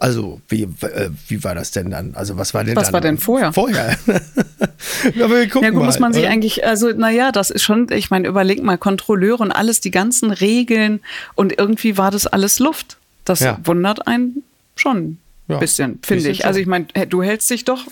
also, 0.00 0.40
wie, 0.48 0.62
äh, 0.62 1.10
wie 1.26 1.42
war 1.42 1.54
das 1.54 1.72
denn 1.72 1.90
dann? 1.90 2.14
Also, 2.14 2.38
was 2.38 2.54
war 2.54 2.62
denn 2.62 2.76
Was 2.76 2.92
war 2.92 3.00
denn 3.00 3.18
vorher? 3.18 3.52
Vorher. 3.52 3.96
Aber 4.06 5.40
wir 5.40 5.48
gucken 5.48 5.64
ja, 5.64 5.70
gut, 5.70 5.80
mal, 5.80 5.86
muss 5.86 5.98
man 5.98 6.12
sich 6.12 6.26
eigentlich, 6.26 6.64
also, 6.64 6.90
naja, 6.90 7.32
das 7.32 7.50
ist 7.50 7.64
schon, 7.64 7.88
ich 7.90 8.10
meine, 8.10 8.28
überleg 8.28 8.62
mal, 8.62 8.78
Kontrolleure 8.78 9.42
und 9.42 9.50
alles, 9.50 9.80
die 9.80 9.90
ganzen 9.90 10.30
Regeln 10.30 11.00
und 11.34 11.58
irgendwie 11.58 11.98
war 11.98 12.12
das 12.12 12.26
alles 12.28 12.60
Luft. 12.60 12.96
Das 13.24 13.40
ja. 13.40 13.58
wundert 13.64 14.06
einen 14.06 14.44
schon 14.76 14.96
ein 14.98 15.18
ja, 15.48 15.58
bisschen, 15.58 15.98
finde 16.02 16.30
ich. 16.30 16.46
Also, 16.46 16.60
ich 16.60 16.66
meine, 16.66 16.86
du 17.08 17.22
hältst 17.22 17.50
dich 17.50 17.64
doch 17.64 17.86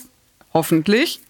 hoffentlich 0.53 1.21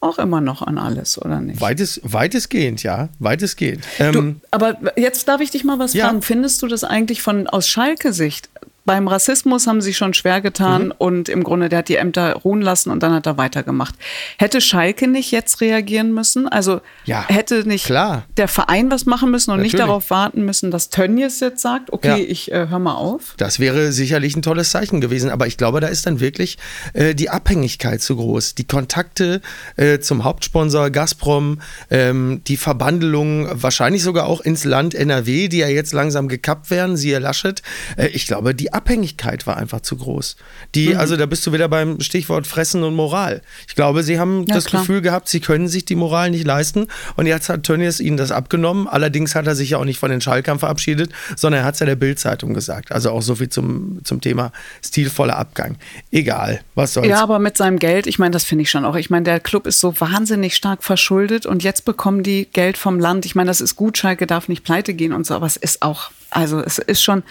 auch 0.00 0.18
immer 0.18 0.42
noch 0.42 0.60
an 0.60 0.76
alles, 0.76 1.20
oder 1.20 1.40
nicht? 1.40 1.62
Weites, 1.62 1.98
weitestgehend, 2.04 2.82
ja, 2.82 3.08
weitestgehend. 3.20 3.84
Ähm, 3.98 4.12
du, 4.12 4.34
aber 4.50 4.76
jetzt 4.98 5.26
darf 5.28 5.40
ich 5.40 5.50
dich 5.50 5.64
mal 5.64 5.78
was 5.78 5.96
fragen. 5.96 6.20
Findest 6.20 6.60
du 6.60 6.66
das 6.66 6.84
eigentlich 6.84 7.22
von 7.22 7.46
aus 7.46 7.66
Schalke-Sicht 7.68 8.50
beim 8.84 9.08
Rassismus 9.08 9.66
haben 9.66 9.80
sie 9.80 9.94
schon 9.94 10.12
schwer 10.12 10.40
getan 10.40 10.86
mhm. 10.86 10.94
und 10.98 11.28
im 11.28 11.42
Grunde, 11.42 11.68
der 11.68 11.80
hat 11.80 11.88
die 11.88 11.96
Ämter 11.96 12.34
ruhen 12.34 12.60
lassen 12.60 12.90
und 12.90 13.02
dann 13.02 13.12
hat 13.12 13.26
er 13.26 13.38
weitergemacht. 13.38 13.94
Hätte 14.38 14.60
Schalke 14.60 15.08
nicht 15.08 15.30
jetzt 15.30 15.60
reagieren 15.60 16.12
müssen? 16.12 16.48
Also 16.48 16.80
ja, 17.04 17.24
hätte 17.26 17.66
nicht 17.66 17.86
klar. 17.86 18.24
der 18.36 18.48
Verein 18.48 18.90
was 18.90 19.06
machen 19.06 19.30
müssen 19.30 19.50
und 19.50 19.58
Natürlich. 19.58 19.72
nicht 19.74 19.82
darauf 19.82 20.10
warten 20.10 20.44
müssen, 20.44 20.70
dass 20.70 20.90
Tönnies 20.90 21.40
jetzt 21.40 21.62
sagt, 21.62 21.92
okay, 21.92 22.08
ja. 22.08 22.16
ich 22.16 22.52
äh, 22.52 22.66
hör 22.68 22.78
mal 22.78 22.94
auf? 22.94 23.34
Das 23.38 23.58
wäre 23.58 23.92
sicherlich 23.92 24.36
ein 24.36 24.42
tolles 24.42 24.70
Zeichen 24.70 25.00
gewesen, 25.00 25.30
aber 25.30 25.46
ich 25.46 25.56
glaube, 25.56 25.80
da 25.80 25.86
ist 25.86 26.06
dann 26.06 26.20
wirklich 26.20 26.58
äh, 26.92 27.14
die 27.14 27.30
Abhängigkeit 27.30 28.02
zu 28.02 28.16
groß. 28.16 28.54
Die 28.54 28.64
Kontakte 28.64 29.40
äh, 29.76 29.98
zum 30.00 30.24
Hauptsponsor 30.24 30.90
Gazprom, 30.90 31.60
ähm, 31.90 32.42
die 32.46 32.58
Verbandelung 32.58 33.48
wahrscheinlich 33.50 34.02
sogar 34.02 34.26
auch 34.26 34.42
ins 34.42 34.64
Land 34.64 34.94
NRW, 34.94 35.48
die 35.48 35.58
ja 35.58 35.68
jetzt 35.68 35.94
langsam 35.94 36.28
gekappt 36.28 36.70
werden, 36.70 36.98
siehe 36.98 37.18
Laschet. 37.18 37.62
Äh, 37.96 38.08
ich 38.08 38.26
glaube, 38.26 38.54
die 38.54 38.73
Abhängigkeit 38.74 39.46
war 39.46 39.56
einfach 39.56 39.80
zu 39.80 39.96
groß. 39.96 40.36
Die, 40.74 40.88
mhm. 40.88 40.98
also 40.98 41.16
da 41.16 41.26
bist 41.26 41.46
du 41.46 41.52
wieder 41.52 41.68
beim 41.68 42.00
Stichwort 42.00 42.46
Fressen 42.46 42.82
und 42.82 42.94
Moral. 42.94 43.42
Ich 43.68 43.74
glaube, 43.74 44.02
sie 44.02 44.18
haben 44.18 44.44
ja, 44.48 44.54
das 44.54 44.66
klar. 44.66 44.82
Gefühl 44.82 45.00
gehabt, 45.00 45.28
sie 45.28 45.40
können 45.40 45.68
sich 45.68 45.84
die 45.84 45.94
Moral 45.94 46.30
nicht 46.30 46.46
leisten 46.46 46.88
und 47.16 47.26
jetzt 47.26 47.48
hat 47.48 47.62
Tönnies 47.62 48.00
ihnen 48.00 48.16
das 48.16 48.32
abgenommen. 48.32 48.88
Allerdings 48.88 49.34
hat 49.34 49.46
er 49.46 49.54
sich 49.54 49.70
ja 49.70 49.78
auch 49.78 49.84
nicht 49.84 49.98
von 49.98 50.10
den 50.10 50.20
Schalkern 50.20 50.58
verabschiedet, 50.58 51.10
sondern 51.36 51.62
er 51.62 51.66
hat 51.66 51.74
es 51.74 51.80
ja 51.80 51.86
der 51.86 51.96
Bild-Zeitung 51.96 52.54
gesagt. 52.54 52.92
Also 52.92 53.10
auch 53.10 53.22
so 53.22 53.36
viel 53.36 53.48
zum, 53.48 54.00
zum 54.04 54.20
Thema 54.20 54.52
stilvoller 54.84 55.36
Abgang. 55.36 55.76
Egal, 56.10 56.60
was 56.74 56.94
soll's. 56.94 57.08
Ja, 57.08 57.22
aber 57.22 57.38
mit 57.38 57.56
seinem 57.56 57.78
Geld, 57.78 58.06
ich 58.06 58.18
meine, 58.18 58.32
das 58.32 58.44
finde 58.44 58.62
ich 58.62 58.70
schon 58.70 58.84
auch. 58.84 58.96
Ich 58.96 59.10
meine, 59.10 59.24
der 59.24 59.40
Club 59.40 59.66
ist 59.66 59.80
so 59.80 59.98
wahnsinnig 60.00 60.56
stark 60.56 60.82
verschuldet 60.82 61.46
und 61.46 61.62
jetzt 61.62 61.84
bekommen 61.84 62.22
die 62.22 62.48
Geld 62.52 62.76
vom 62.76 62.98
Land. 62.98 63.26
Ich 63.26 63.34
meine, 63.34 63.48
das 63.48 63.60
ist 63.60 63.76
gut, 63.76 63.98
Schalke 63.98 64.26
darf 64.26 64.48
nicht 64.48 64.64
pleite 64.64 64.94
gehen 64.94 65.12
und 65.12 65.26
so, 65.26 65.34
aber 65.34 65.46
es 65.46 65.56
ist 65.56 65.82
auch 65.82 66.10
also 66.30 66.60
es 66.60 66.78
ist 66.78 67.02
schon, 67.02 67.22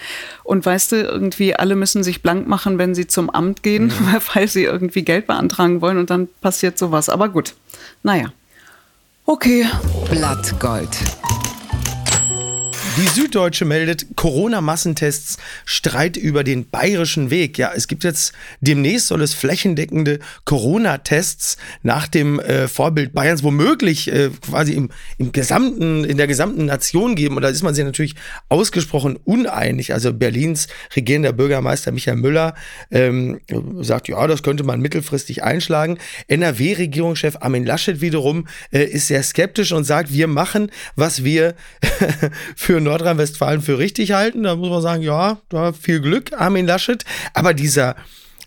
und 0.43 0.65
weißt 0.65 0.93
du, 0.93 0.95
irgendwie 0.97 1.55
alle 1.55 1.75
müssen 1.75 2.03
sich 2.03 2.21
blank 2.21 2.47
machen, 2.47 2.77
wenn 2.77 2.95
sie 2.95 3.07
zum 3.07 3.29
Amt 3.29 3.63
gehen, 3.63 3.85
mhm. 3.85 4.15
weil 4.33 4.47
sie 4.47 4.63
irgendwie 4.63 5.03
Geld 5.03 5.27
beantragen 5.27 5.81
wollen 5.81 5.97
und 5.97 6.09
dann 6.09 6.27
passiert 6.41 6.77
sowas. 6.77 7.09
Aber 7.09 7.29
gut, 7.29 7.53
naja. 8.01 8.31
Okay. 9.25 9.65
Blattgold. 10.09 10.89
Die 12.95 13.07
Süddeutsche 13.07 13.65
meldet 13.65 14.05
Corona-Massentests 14.15 15.37
Streit 15.65 16.15
über 16.15 16.43
den 16.43 16.69
bayerischen 16.69 17.31
Weg. 17.31 17.57
Ja, 17.57 17.71
es 17.75 17.87
gibt 17.87 18.03
jetzt 18.03 18.33
demnächst 18.61 19.07
soll 19.07 19.23
es 19.23 19.33
flächendeckende 19.33 20.19
Corona-Tests 20.45 21.57
nach 21.81 22.07
dem 22.07 22.39
äh, 22.39 22.67
Vorbild 22.67 23.13
Bayerns 23.13 23.41
womöglich 23.41 24.13
äh, 24.13 24.29
quasi 24.45 24.73
im, 24.73 24.91
im 25.17 25.31
gesamten, 25.31 26.03
in 26.03 26.17
der 26.17 26.27
gesamten 26.27 26.65
Nation 26.65 27.15
geben. 27.15 27.35
Und 27.35 27.41
da 27.41 27.49
ist 27.49 27.63
man 27.63 27.73
sich 27.73 27.83
natürlich 27.83 28.13
ausgesprochen 28.49 29.17
uneinig. 29.23 29.91
Also 29.91 30.13
Berlins 30.13 30.67
regierender 30.95 31.33
Bürgermeister 31.33 31.91
Michael 31.91 32.17
Müller 32.17 32.53
ähm, 32.91 33.39
sagt, 33.81 34.07
ja, 34.07 34.27
das 34.27 34.43
könnte 34.43 34.63
man 34.63 34.81
mittelfristig 34.81 35.41
einschlagen. 35.43 35.97
NRW-Regierungschef 36.27 37.37
Armin 37.39 37.65
Laschet 37.65 38.01
wiederum 38.01 38.47
äh, 38.71 38.83
ist 38.83 39.07
sehr 39.07 39.23
skeptisch 39.23 39.71
und 39.71 39.83
sagt, 39.83 40.13
wir 40.13 40.27
machen, 40.27 40.69
was 40.95 41.23
wir 41.23 41.55
für 42.55 42.82
Nordrhein-Westfalen 42.83 43.61
für 43.61 43.77
richtig 43.77 44.11
halten. 44.11 44.43
Da 44.43 44.55
muss 44.55 44.69
man 44.69 44.81
sagen, 44.81 45.03
ja, 45.03 45.37
da 45.49 45.73
viel 45.73 45.99
Glück, 45.99 46.31
Armin 46.33 46.65
Laschet. 46.65 47.03
Aber 47.33 47.53
dieser 47.53 47.95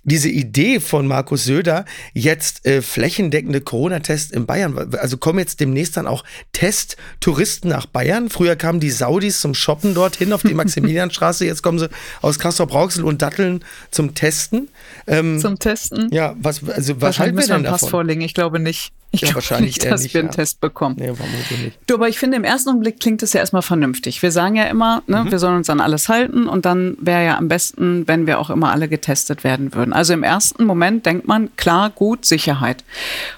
diese 0.06 0.28
Idee 0.28 0.78
von 0.78 1.06
Markus 1.08 1.44
Söder, 1.44 1.84
jetzt 2.14 2.64
äh, 2.64 2.80
flächendeckende 2.80 3.60
Corona-Tests 3.60 4.30
in 4.30 4.46
Bayern, 4.46 4.94
also 5.00 5.16
kommen 5.16 5.40
jetzt 5.40 5.58
demnächst 5.58 5.96
dann 5.96 6.06
auch 6.06 6.22
Testtouristen 6.52 7.68
nach 7.68 7.86
Bayern. 7.86 8.30
Früher 8.30 8.54
kamen 8.54 8.78
die 8.78 8.90
Saudis 8.90 9.40
zum 9.40 9.52
Shoppen 9.52 9.94
dorthin 9.94 10.32
auf 10.32 10.42
die 10.42 10.54
Maximilianstraße, 10.54 11.44
jetzt 11.44 11.62
kommen 11.62 11.80
sie 11.80 11.90
aus 12.22 12.38
Castrop-Rauxel 12.38 13.04
und 13.04 13.20
Datteln 13.20 13.64
zum 13.90 14.14
Testen. 14.14 14.68
Ähm, 15.08 15.40
zum 15.40 15.58
Testen? 15.58 16.08
Ja, 16.12 16.36
was, 16.38 16.66
also, 16.68 17.00
was 17.00 17.18
halten 17.18 17.36
wir 17.36 17.44
denn 17.44 17.64
davon? 17.64 17.80
Pass 17.80 17.90
vorlegen, 17.90 18.20
ich 18.20 18.34
glaube 18.34 18.60
nicht. 18.60 18.92
Ich 19.16 19.22
ja, 19.22 19.28
glaube 19.28 19.36
wahrscheinlich 19.36 19.78
nicht, 19.78 19.90
dass 19.90 20.02
nicht, 20.02 20.14
wir 20.14 20.20
einen 20.20 20.28
ja. 20.28 20.34
Test 20.34 20.60
bekommen. 20.60 20.96
Nee, 20.98 21.10
nicht. 21.10 21.78
Du, 21.86 21.94
aber 21.94 22.08
ich 22.08 22.18
finde, 22.18 22.36
im 22.36 22.44
ersten 22.44 22.68
Augenblick 22.68 23.00
klingt 23.00 23.22
es 23.22 23.32
ja 23.32 23.40
erstmal 23.40 23.62
vernünftig. 23.62 24.22
Wir 24.22 24.30
sagen 24.30 24.56
ja 24.56 24.64
immer, 24.64 25.02
ne, 25.06 25.24
mhm. 25.24 25.30
wir 25.30 25.38
sollen 25.38 25.56
uns 25.56 25.70
an 25.70 25.80
alles 25.80 26.08
halten 26.08 26.46
und 26.46 26.66
dann 26.66 26.96
wäre 27.00 27.24
ja 27.24 27.38
am 27.38 27.48
besten, 27.48 28.06
wenn 28.06 28.26
wir 28.26 28.38
auch 28.38 28.50
immer 28.50 28.70
alle 28.72 28.88
getestet 28.88 29.42
werden 29.42 29.74
würden. 29.74 29.94
Also 29.94 30.12
im 30.12 30.22
ersten 30.22 30.64
Moment 30.64 31.06
denkt 31.06 31.26
man, 31.26 31.48
klar, 31.56 31.90
gut, 31.90 32.26
Sicherheit. 32.26 32.84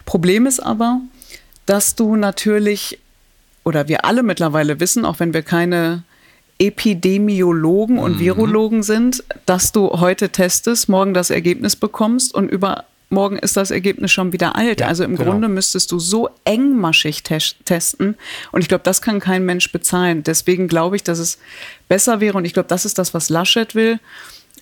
Problem 0.05 0.47
ist 0.47 0.59
aber, 0.59 1.01
dass 1.65 1.95
du 1.95 2.17
natürlich, 2.17 2.99
oder 3.65 3.87
wir 3.87 4.05
alle 4.05 4.25
mittlerweile 4.25 4.81
wissen, 4.81 5.05
auch 5.05 5.21
wenn 5.21 5.33
wir 5.33 5.43
keine 5.43 6.03
Epidemiologen 6.59 7.99
und 7.99 8.17
mhm. 8.17 8.21
Virologen 8.21 8.83
sind, 8.83 9.23
dass 9.47 9.71
du 9.71 10.01
heute 10.01 10.31
testest, 10.31 10.89
morgen 10.89 11.15
das 11.15 11.31
Ergebnis 11.31 11.77
bekommst 11.77 12.35
und 12.35 12.51
über 12.51 12.85
morgen 13.11 13.39
ist 13.39 13.57
das 13.57 13.71
Ergebnis 13.71 14.11
schon 14.13 14.33
wieder 14.33 14.57
alt. 14.57 14.81
Ja, 14.81 14.87
also 14.87 15.05
im 15.05 15.17
genau. 15.17 15.31
Grunde 15.31 15.49
müsstest 15.49 15.93
du 15.93 15.99
so 15.99 16.29
engmaschig 16.45 17.23
te 17.23 17.39
testen. 17.65 18.17
Und 18.53 18.61
ich 18.61 18.69
glaube, 18.69 18.85
das 18.85 19.03
kann 19.03 19.21
kein 19.21 19.45
Mensch 19.45 19.73
bezahlen. 19.73 20.23
Deswegen 20.23 20.69
glaube 20.69 20.97
ich, 20.97 21.03
dass 21.03 21.19
es 21.19 21.39
besser 21.89 22.21
wäre, 22.21 22.37
und 22.37 22.45
ich 22.45 22.53
glaube, 22.53 22.69
das 22.69 22.85
ist 22.85 22.99
das, 22.99 23.15
was 23.15 23.31
Laschet 23.31 23.75
will, 23.75 23.99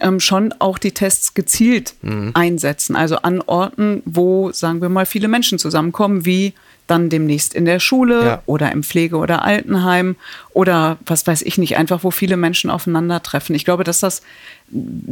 ähm, 0.01 0.21
schon 0.21 0.55
auch 0.59 0.79
die 0.79 0.93
Tests 0.93 1.35
gezielt 1.35 1.95
mhm. 2.03 2.33
einsetzen. 2.35 2.97
Also 2.97 3.17
an 3.17 3.43
Orten, 3.43 4.03
wo, 4.05 4.53
sagen 4.53 4.83
wir 4.83 4.89
mal, 4.89 5.07
viele 5.07 5.29
Menschen 5.29 5.59
zusammenkommen, 5.59 6.25
wie 6.25 6.53
dann 6.87 7.09
demnächst 7.09 7.55
in 7.55 7.65
der 7.65 7.81
Schule 7.81 8.25
ja. 8.25 8.43
oder 8.47 8.71
im 8.71 8.85
Pflege- 8.85 9.17
oder 9.17 9.43
Altenheim 9.43 10.17
oder 10.53 10.99
was 11.05 11.27
weiß 11.27 11.43
ich 11.43 11.59
nicht, 11.59 11.77
einfach 11.77 12.05
wo 12.05 12.11
viele 12.11 12.37
Menschen 12.37 12.71
aufeinandertreffen. 12.71 13.57
Ich 13.57 13.65
glaube, 13.65 13.83
dass 13.83 14.01
das 14.01 14.23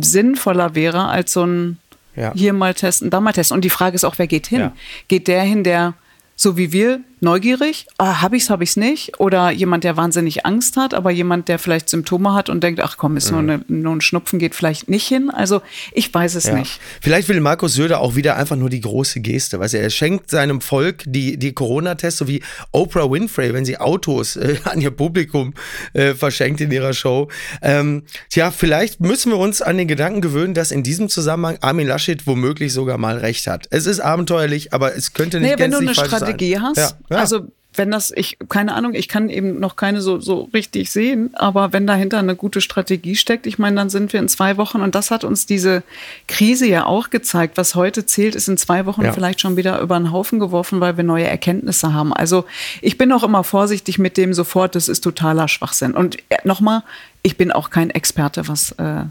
sinnvoller 0.00 0.75
wäre 0.75 1.09
als 1.09 1.33
so 1.33 1.45
ein 1.45 1.79
ja. 2.16 2.33
Hier 2.35 2.52
mal 2.52 2.75
testen, 2.75 3.11
da 3.11 3.21
mal 3.21 3.33
testen. 3.33 3.54
Und 3.56 3.64
die 3.64 3.71
Frage 3.71 3.94
ist 3.94 4.04
auch, 4.04 4.18
wer 4.18 4.26
geht 4.26 4.47
hin? 4.47 4.61
Ja. 4.61 4.73
Geht 5.09 5.28
der 5.28 5.42
hin, 5.42 5.64
der 5.64 5.94
so 6.37 6.56
wie 6.56 6.73
wir 6.73 7.00
neugierig, 7.25 7.87
ah, 7.99 8.21
habe 8.21 8.37
ich's, 8.37 8.50
habe 8.50 8.62
ich's 8.62 8.76
nicht, 8.76 9.19
oder 9.19 9.50
jemand, 9.50 9.83
der 9.83 9.97
wahnsinnig 9.97 10.47
Angst 10.47 10.76
hat, 10.76 10.95
aber 10.95 11.11
jemand, 11.11 11.49
der 11.49 11.59
vielleicht 11.59 11.88
Symptome 11.88 12.35
hat 12.35 12.49
und 12.49 12.62
denkt, 12.62 12.81
ach 12.81 12.97
komm, 12.97 13.16
ist 13.16 13.33
mhm. 13.33 13.47
nur, 13.47 13.54
eine, 13.54 13.64
nur 13.69 13.97
ein 13.97 14.00
Schnupfen, 14.00 14.38
geht 14.38 14.54
vielleicht 14.54 14.88
nicht 14.88 15.09
hin. 15.09 15.31
Also 15.31 15.62
ich 15.93 16.12
weiß 16.12 16.37
es 16.37 16.45
ja. 16.45 16.54
nicht. 16.54 16.81
Vielleicht 17.00 17.28
will 17.28 17.40
Markus 17.40 17.75
Söder 17.75 18.00
auch 18.00 18.14
wieder 18.14 18.37
einfach 18.37 18.57
nur 18.57 18.71
die 18.71 18.81
große 18.81 19.21
Geste, 19.21 19.59
weißt 19.59 19.75
du, 19.75 19.78
er 19.78 19.90
schenkt 19.90 20.31
seinem 20.31 20.61
Volk 20.61 21.02
die, 21.07 21.37
die 21.37 21.52
Corona-Tests, 21.52 22.19
so 22.19 22.28
wie 22.28 22.43
Oprah 22.71 23.11
Winfrey, 23.11 23.52
wenn 23.52 23.64
sie 23.64 23.78
Autos 23.78 24.37
äh, 24.37 24.57
an 24.64 24.81
ihr 24.81 24.90
Publikum 24.90 25.54
äh, 25.95 26.14
verschenkt 26.14 26.61
in 26.61 26.71
ihrer 26.71 26.93
Show. 26.93 27.28
Ähm, 27.62 28.04
tja, 28.31 28.50
vielleicht 28.50 29.00
müssen 29.00 29.33
wir 29.33 29.38
uns 29.38 29.62
an 29.62 29.78
den 29.78 29.88
Gedanken 29.88 30.21
gewöhnen, 30.21 30.54
dass 30.54 30.71
in 30.71 30.83
diesem 30.83 31.09
Zusammenhang 31.09 31.59
Armin 31.61 31.87
Laschet 31.87 32.26
womöglich 32.26 32.73
sogar 32.73 32.99
mal 32.99 33.19
recht 33.19 33.47
hat. 33.47 33.66
Es 33.71 33.87
ist 33.87 34.00
abenteuerlich, 34.00 34.73
aber 34.73 34.95
es 34.95 35.12
könnte 35.14 35.40
nicht 35.40 35.50
nee, 35.50 35.57
gänzlich 35.57 35.95
falsch 35.95 36.11
sein. 36.11 36.19
Strategie 36.19 36.59
hast. 36.59 36.76
Ja, 36.76 36.93
ja. 37.14 37.21
Also 37.21 37.47
wenn 37.76 37.90
das, 37.90 38.12
ich, 38.14 38.38
keine 38.49 38.75
Ahnung, 38.75 38.94
ich 38.94 39.09
kann 39.09 39.28
eben 39.28 39.59
noch 39.59 39.76
keine 39.76 40.00
so, 40.00 40.21
so 40.21 40.49
richtig 40.54 40.90
sehen, 40.90 41.30
aber 41.35 41.73
wenn 41.73 41.87
dahinter 41.87 42.18
eine 42.18 42.37
gute 42.37 42.61
Strategie 42.61 43.16
steckt, 43.16 43.47
ich 43.47 43.59
meine, 43.59 43.76
dann 43.76 43.90
sind 43.90 44.12
wir 44.12 44.21
in 44.21 44.28
zwei 44.28 44.56
Wochen 44.56 44.80
und 44.80 44.94
das 44.94 45.11
hat 45.11 45.25
uns 45.25 45.47
diese 45.47 45.83
Krise 46.28 46.66
ja 46.66 46.87
auch 46.87 47.11
gezeigt. 47.11 47.56
Was 47.56 47.75
heute 47.75 48.06
zählt, 48.06 48.35
ist 48.35 48.49
in 48.49 48.56
zwei 48.56 48.87
Wochen 48.87 49.02
ja. 49.02 49.12
vielleicht 49.12 49.40
schon 49.40 49.56
wieder 49.56 49.80
über 49.80 49.99
den 49.99 50.12
Haufen 50.12 50.38
geworfen, 50.38 50.80
weil 50.80 50.97
wir 50.97 51.04
neue 51.04 51.26
Erkenntnisse 51.26 51.92
haben. 51.92 52.12
Also 52.12 52.44
ich 52.80 52.97
bin 52.97 53.12
auch 53.12 53.25
immer 53.25 53.44
vorsichtig 53.44 53.99
mit 53.99 54.16
dem 54.16 54.35
sofort, 54.35 54.75
das 54.75 54.88
ist 54.88 55.00
totaler 55.02 55.49
Schwachsinn. 55.49 55.92
Und 55.92 56.18
äh, 56.28 56.37
nochmal, 56.44 56.83
ich 57.23 57.37
bin 57.37 57.50
auch 57.50 57.71
kein 57.71 57.90
Experte, 57.90 58.47
was 58.47 58.73
äh, 58.73 59.04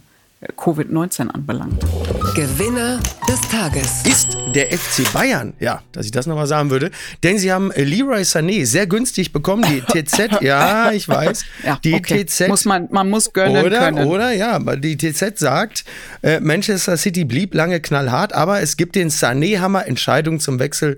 Covid-19 0.58 1.30
anbelangt. 1.30 1.84
Gewinner 2.36 3.00
des 3.28 3.42
Tages 3.50 4.04
ist 4.06 4.38
der 4.54 4.68
FC 4.68 5.12
Bayern. 5.14 5.54
Ja, 5.60 5.82
dass 5.92 6.06
ich 6.06 6.12
das 6.12 6.28
nochmal 6.28 6.48
sagen 6.48 6.70
würde. 6.70 6.92
Denn 7.24 7.38
sie 7.38 7.52
haben 7.52 7.72
Leroy 7.76 8.22
Sané 8.22 8.66
sehr 8.66 8.88
günstig 8.88 9.32
bekommen. 9.32 9.64
Die 9.64 9.82
TZ, 10.04 10.42
ja, 10.42 10.92
ich 10.92 11.08
weiß. 11.08 11.46
Ja, 11.66 11.80
die 11.84 11.94
okay. 11.94 12.26
TZ. 12.26 12.48
Muss 12.48 12.66
man, 12.66 12.88
man 12.92 13.10
muss 13.10 13.34
gönnen 13.34 13.66
oder, 13.66 13.80
können. 13.80 14.08
Oder, 14.08 14.32
ja, 14.32 14.60
die 14.60 14.98
TZ 14.98 15.38
sagt, 15.38 15.86
äh, 16.22 16.40
Manchester 16.40 16.98
City 16.98 17.26
blieb 17.26 17.54
lange 17.54 17.80
knallhart, 17.80 18.34
aber 18.34 18.62
es 18.62 18.78
gibt 18.78 18.96
den 18.96 19.10
Sané-Hammer 19.10 19.88
Entscheidung 19.88 20.40
zum 20.40 20.60
Wechsel 20.60 20.98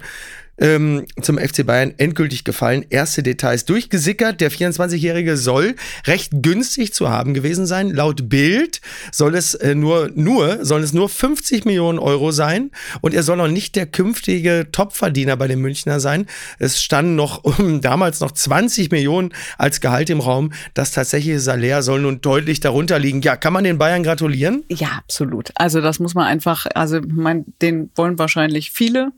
ähm, 0.58 1.06
zum 1.22 1.38
FC 1.38 1.66
Bayern 1.66 1.94
endgültig 1.98 2.44
gefallen. 2.44 2.86
Erste 2.90 3.24
Details 3.24 3.66
durchgesickert. 3.66 4.42
Der 4.42 4.52
24-Jährige 4.52 5.38
soll 5.38 5.76
recht 6.06 6.32
günstig 6.42 6.94
zu 6.94 7.10
haben 7.10 7.34
gewesen 7.34 7.66
sein. 7.66 7.90
Laut 7.90 8.30
Bild 8.30 8.82
soll 9.12 9.36
es 9.36 9.54
äh, 9.56 9.76
nur, 9.76 10.12
nur, 10.16 10.66
sollen 10.66 10.84
es 10.84 10.94
nur 10.94 11.10
50 11.10 11.66
Millionen 11.66 12.00
Euro 12.00 12.32
sein. 12.32 12.72
Und 13.02 13.14
er 13.14 13.24
soll 13.24 13.38
noch 13.38 13.48
nicht 13.48 13.76
der 13.76 13.86
künftige 13.86 14.68
Topverdiener 14.72 15.38
bei 15.38 15.48
den 15.48 15.60
Münchner 15.60 16.00
sein. 16.00 16.28
Es 16.60 16.82
standen 16.82 17.16
noch 17.16 17.44
um, 17.44 17.82
damals 17.82 18.20
noch 18.20 18.32
20 18.32 18.92
Millionen 18.92 19.34
als 19.58 19.82
Gehalt 19.82 20.10
im 20.10 20.20
Raum. 20.20 20.54
Das 20.74 20.92
tatsächliche 20.92 21.40
Salär 21.40 21.84
soll 21.84 22.02
nun 22.02 22.22
deutlich 22.22 22.60
darunter 22.60 23.00
liegen. 23.00 23.22
Ja, 23.22 23.36
kann 23.36 23.54
man 23.54 23.64
den 23.64 23.78
Bayern 23.78 24.04
gratulieren? 24.04 24.64
Ja, 24.70 24.90
absolut. 24.98 25.52
Also 25.56 25.82
das 25.82 26.00
muss 26.00 26.14
man 26.14 26.26
einfach, 26.28 26.66
also 26.74 27.02
mein, 27.08 27.46
den 27.62 27.90
wollen 27.96 28.18
wahrscheinlich 28.18 28.72
viele 28.72 29.12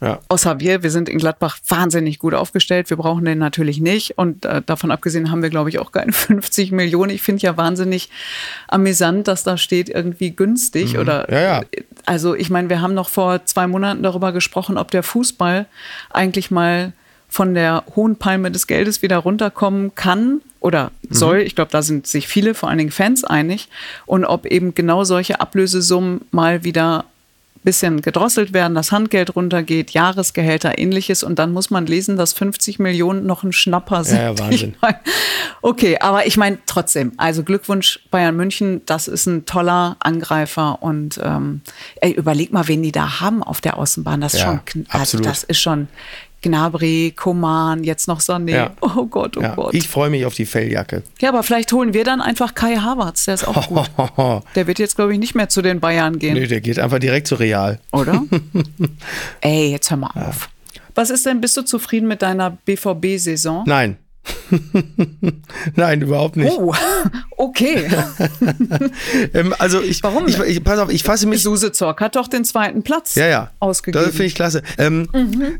Ja. 0.00 0.20
Außer 0.28 0.60
wir, 0.60 0.82
wir 0.82 0.90
sind 0.90 1.08
in 1.08 1.18
Gladbach 1.18 1.58
wahnsinnig 1.68 2.18
gut 2.18 2.32
aufgestellt. 2.32 2.88
Wir 2.88 2.96
brauchen 2.96 3.24
den 3.24 3.38
natürlich 3.38 3.80
nicht. 3.80 4.16
Und 4.16 4.46
äh, 4.46 4.62
davon 4.64 4.90
abgesehen 4.90 5.30
haben 5.30 5.42
wir, 5.42 5.50
glaube 5.50 5.68
ich, 5.68 5.78
auch 5.78 5.92
keine 5.92 6.12
50 6.12 6.72
Millionen. 6.72 7.10
Ich 7.10 7.22
finde 7.22 7.42
ja 7.42 7.56
wahnsinnig 7.56 8.08
amüsant, 8.68 9.28
dass 9.28 9.44
da 9.44 9.58
steht 9.58 9.88
irgendwie 9.88 10.30
günstig 10.30 10.98
oder. 10.98 11.26
Mhm. 11.28 11.34
Ja, 11.34 11.40
ja. 11.40 11.62
Also 12.06 12.34
ich 12.34 12.48
meine, 12.50 12.70
wir 12.70 12.80
haben 12.80 12.94
noch 12.94 13.08
vor 13.10 13.44
zwei 13.44 13.66
Monaten 13.66 14.02
darüber 14.02 14.32
gesprochen, 14.32 14.78
ob 14.78 14.90
der 14.90 15.02
Fußball 15.02 15.66
eigentlich 16.10 16.50
mal 16.50 16.92
von 17.28 17.54
der 17.54 17.84
hohen 17.94 18.16
Palme 18.16 18.50
des 18.50 18.66
Geldes 18.66 19.02
wieder 19.02 19.18
runterkommen 19.18 19.94
kann 19.94 20.40
oder 20.58 20.90
soll. 21.08 21.38
Ich 21.38 21.54
glaube, 21.54 21.70
da 21.70 21.80
sind 21.80 22.06
sich 22.06 22.26
viele, 22.26 22.54
vor 22.54 22.68
allen 22.68 22.78
Dingen 22.78 22.90
Fans, 22.90 23.24
einig. 23.24 23.68
Und 24.04 24.24
ob 24.24 24.46
eben 24.46 24.74
genau 24.74 25.04
solche 25.04 25.40
Ablösesummen 25.40 26.22
mal 26.32 26.64
wieder 26.64 27.04
bisschen 27.62 28.00
gedrosselt 28.00 28.52
werden, 28.52 28.74
das 28.74 28.90
Handgeld 28.90 29.36
runtergeht, 29.36 29.90
Jahresgehälter, 29.90 30.78
ähnliches. 30.78 31.22
Und 31.22 31.38
dann 31.38 31.52
muss 31.52 31.70
man 31.70 31.86
lesen, 31.86 32.16
dass 32.16 32.32
50 32.32 32.78
Millionen 32.78 33.26
noch 33.26 33.42
ein 33.42 33.52
Schnapper 33.52 34.02
sind. 34.04 34.18
ja, 34.18 34.38
Wahnsinn. 34.38 34.70
Ich 34.70 34.82
mein, 34.82 34.94
okay, 35.62 35.98
aber 36.00 36.26
ich 36.26 36.36
meine 36.36 36.58
trotzdem, 36.66 37.12
also 37.18 37.42
Glückwunsch 37.42 38.00
Bayern 38.10 38.36
München, 38.36 38.80
das 38.86 39.08
ist 39.08 39.26
ein 39.26 39.44
toller 39.44 39.96
Angreifer. 40.00 40.82
Und 40.82 41.20
ähm, 41.22 41.60
ey, 42.00 42.12
überleg 42.12 42.52
mal, 42.52 42.66
wen 42.68 42.82
die 42.82 42.92
da 42.92 43.20
haben 43.20 43.42
auf 43.42 43.60
der 43.60 43.76
Außenbahn. 43.76 44.20
Das 44.20 44.34
ist 44.34 44.40
Ja, 44.40 44.62
schon, 44.66 44.86
also 44.88 45.18
das 45.18 45.44
ist 45.44 45.60
schon 45.60 45.88
Gnabry, 46.42 47.12
Koman, 47.16 47.84
jetzt 47.84 48.08
noch 48.08 48.20
Sané. 48.20 48.50
Ja. 48.50 48.70
Oh 48.80 49.06
Gott, 49.06 49.36
oh 49.36 49.42
Ja, 49.42 49.54
Gott. 49.54 49.74
ich 49.74 49.88
freue 49.88 50.10
mich 50.10 50.24
auf 50.26 50.34
die 50.34 50.46
Felljacke. 50.46 51.02
ja, 51.20 51.28
aber 51.28 51.42
vielleicht 51.42 51.72
holen 51.72 51.94
wir 51.94 52.04
dann 52.04 52.20
einfach 52.20 52.54
Kai 52.54 52.76
Havertz, 52.76 53.24
der 53.26 53.34
ist 53.34 53.46
auch 53.46 53.68
gut. 53.68 53.90
Der 54.54 54.66
wird 54.66 54.78
jetzt, 54.78 54.96
glaube 54.96 55.12
ich, 55.12 55.18
nicht 55.18 55.34
mehr 55.34 55.48
zu 55.48 55.62
den 55.62 55.80
Bayern 55.80 56.18
gehen. 56.18 56.34
Nee, 56.34 56.46
der 56.46 56.60
geht 56.60 56.78
einfach 56.78 56.98
direkt 56.98 57.26
zu 57.26 57.34
Real. 57.36 57.78
oder? 57.92 58.22
Ey, 59.40 59.70
jetzt 59.70 59.90
hör 59.90 59.96
mal 59.96 60.10
auf. 60.14 60.48
Was 60.94 61.10
ist 61.10 61.24
denn, 61.26 61.40
bist 61.40 61.56
du 61.56 61.62
zufrieden 61.62 62.08
mit 62.08 62.22
deiner 62.22 62.50
BVB-Saison? 62.50 63.64
Nein. 63.66 63.96
Nein, 65.76 66.02
überhaupt 66.02 66.36
nicht. 66.36 66.50
Oh, 66.50 66.74
okay. 67.36 67.88
Ähm, 69.34 69.54
also 69.58 69.80
ich, 69.80 70.02
Warum 70.02 70.26
ich, 70.28 70.38
ich, 70.40 70.64
pass 70.64 70.78
auf, 70.78 70.90
ich 70.90 71.02
fasse 71.02 71.26
mich 71.26 71.42
Suse 71.42 71.72
Zorc 71.72 72.00
hat 72.00 72.16
doch 72.16 72.28
den 72.28 72.44
zweiten 72.44 72.82
Platz 72.82 73.14
Ja, 73.14 73.26
ja. 73.28 73.50
ausgegeben. 73.60 74.04
Das 74.04 74.12
finde 74.12 74.26
ich 74.26 74.34
klasse. 74.34 74.62
Ähm, 74.78 75.08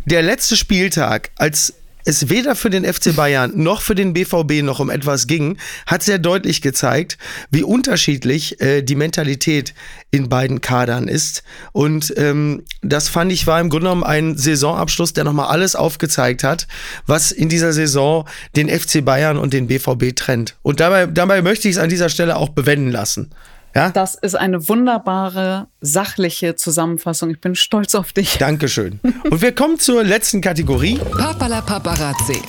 Der 0.06 0.22
letzte 0.22 0.56
Spieltag, 0.56 1.30
als 1.36 1.74
es 2.04 2.28
weder 2.28 2.54
für 2.54 2.70
den 2.70 2.84
FC 2.84 3.14
Bayern 3.14 3.52
noch 3.54 3.82
für 3.82 3.94
den 3.94 4.12
BVB 4.12 4.62
noch 4.62 4.80
um 4.80 4.90
etwas 4.90 5.26
ging, 5.26 5.58
hat 5.86 6.02
sehr 6.02 6.18
deutlich 6.18 6.62
gezeigt, 6.62 7.18
wie 7.50 7.62
unterschiedlich 7.62 8.60
äh, 8.60 8.82
die 8.82 8.94
Mentalität 8.94 9.74
in 10.10 10.28
beiden 10.28 10.60
Kadern 10.60 11.08
ist. 11.08 11.42
Und 11.72 12.12
ähm, 12.16 12.62
das 12.82 13.08
fand 13.08 13.32
ich 13.32 13.46
war 13.46 13.60
im 13.60 13.68
Grunde 13.68 13.86
genommen 13.86 14.04
ein 14.04 14.36
Saisonabschluss, 14.36 15.12
der 15.12 15.24
nochmal 15.24 15.48
alles 15.48 15.76
aufgezeigt 15.76 16.44
hat, 16.44 16.66
was 17.06 17.32
in 17.32 17.48
dieser 17.48 17.72
Saison 17.72 18.28
den 18.56 18.68
FC 18.68 19.04
Bayern 19.04 19.36
und 19.36 19.52
den 19.52 19.66
BVB 19.66 20.14
trennt. 20.14 20.56
Und 20.62 20.80
dabei, 20.80 21.06
dabei 21.06 21.42
möchte 21.42 21.68
ich 21.68 21.76
es 21.76 21.80
an 21.80 21.88
dieser 21.88 22.08
Stelle 22.08 22.36
auch 22.36 22.50
bewenden 22.50 22.90
lassen. 22.90 23.30
Ja, 23.74 23.90
Das 23.90 24.14
ist 24.16 24.34
eine 24.34 24.68
wunderbare, 24.68 25.68
sachliche 25.80 26.56
Zusammenfassung. 26.56 27.30
Ich 27.30 27.40
bin 27.40 27.54
stolz 27.54 27.94
auf 27.94 28.12
dich. 28.12 28.38
Dankeschön. 28.38 28.98
Und 29.30 29.42
wir 29.42 29.54
kommen 29.54 29.78
zur 29.78 30.02
letzten 30.02 30.40
Kategorie. 30.40 30.98
Papala 31.16 31.60
Paparazzi. 31.60 32.42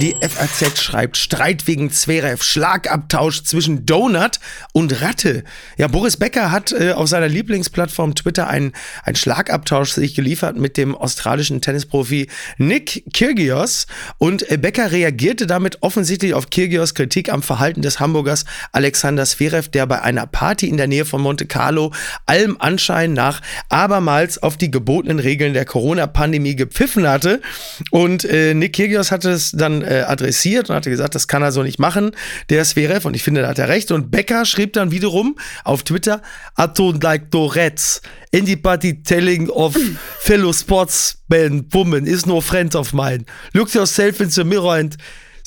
Die 0.00 0.14
FAZ 0.20 0.80
schreibt 0.80 1.16
Streit 1.16 1.66
wegen 1.66 1.90
Zverev, 1.90 2.44
Schlagabtausch 2.44 3.42
zwischen 3.42 3.84
Donut 3.84 4.38
und 4.72 5.02
Ratte. 5.02 5.42
Ja, 5.76 5.88
Boris 5.88 6.16
Becker 6.16 6.52
hat 6.52 6.70
äh, 6.70 6.92
auf 6.92 7.08
seiner 7.08 7.26
Lieblingsplattform 7.26 8.14
Twitter 8.14 8.46
einen, 8.46 8.74
einen 9.02 9.16
Schlagabtausch 9.16 9.90
sich 9.90 10.14
geliefert 10.14 10.56
mit 10.56 10.76
dem 10.76 10.94
australischen 10.94 11.60
Tennisprofi 11.60 12.28
Nick 12.58 13.06
Kyrgios. 13.12 13.88
Und 14.18 14.48
äh, 14.48 14.56
Becker 14.56 14.92
reagierte 14.92 15.48
damit 15.48 15.82
offensichtlich 15.82 16.32
auf 16.32 16.48
Kyrgios 16.50 16.94
Kritik 16.94 17.32
am 17.32 17.42
Verhalten 17.42 17.82
des 17.82 17.98
Hamburgers 17.98 18.44
Alexander 18.70 19.26
Zverev, 19.26 19.68
der 19.68 19.86
bei 19.86 20.00
einer 20.00 20.28
Party 20.28 20.68
in 20.68 20.76
der 20.76 20.86
Nähe 20.86 21.06
von 21.06 21.20
Monte 21.20 21.46
Carlo 21.46 21.92
allem 22.24 22.56
Anschein 22.60 23.14
nach 23.14 23.42
abermals 23.68 24.40
auf 24.40 24.56
die 24.56 24.70
gebotenen 24.70 25.18
Regeln 25.18 25.54
der 25.54 25.64
Corona-Pandemie 25.64 26.54
gepfiffen 26.54 27.08
hatte. 27.08 27.42
Und 27.90 28.24
äh, 28.24 28.54
Nick 28.54 28.76
Kyrgios 28.76 29.10
hatte 29.10 29.30
es 29.30 29.50
dann 29.50 29.87
äh, 29.88 30.00
adressiert 30.02 30.68
und 30.68 30.76
hatte 30.76 30.90
gesagt, 30.90 31.14
das 31.14 31.28
kann 31.28 31.42
er 31.42 31.52
so 31.52 31.62
nicht 31.62 31.78
machen, 31.78 32.12
der 32.50 32.64
Zverev. 32.64 33.06
Und 33.06 33.14
ich 33.14 33.22
finde, 33.22 33.42
da 33.42 33.48
hat 33.48 33.58
er 33.58 33.68
recht. 33.68 33.90
Und 33.90 34.10
Becker 34.10 34.44
schrieb 34.44 34.74
dann 34.74 34.90
wiederum 34.90 35.36
auf 35.64 35.82
Twitter, 35.82 36.22
don't 36.56 37.02
like 37.02 37.30
Tourette's. 37.30 38.02
Anybody 38.34 39.02
telling 39.02 39.48
of 39.48 39.76
fellow 40.20 40.52
sportsmen, 40.52 41.66
woman 41.72 42.06
is 42.06 42.26
no 42.26 42.40
friend 42.40 42.74
of 42.74 42.92
mine. 42.92 43.24
Look 43.54 43.72
yourself 43.74 44.20
in 44.20 44.28
the 44.28 44.44
mirror 44.44 44.74
and 44.74 44.96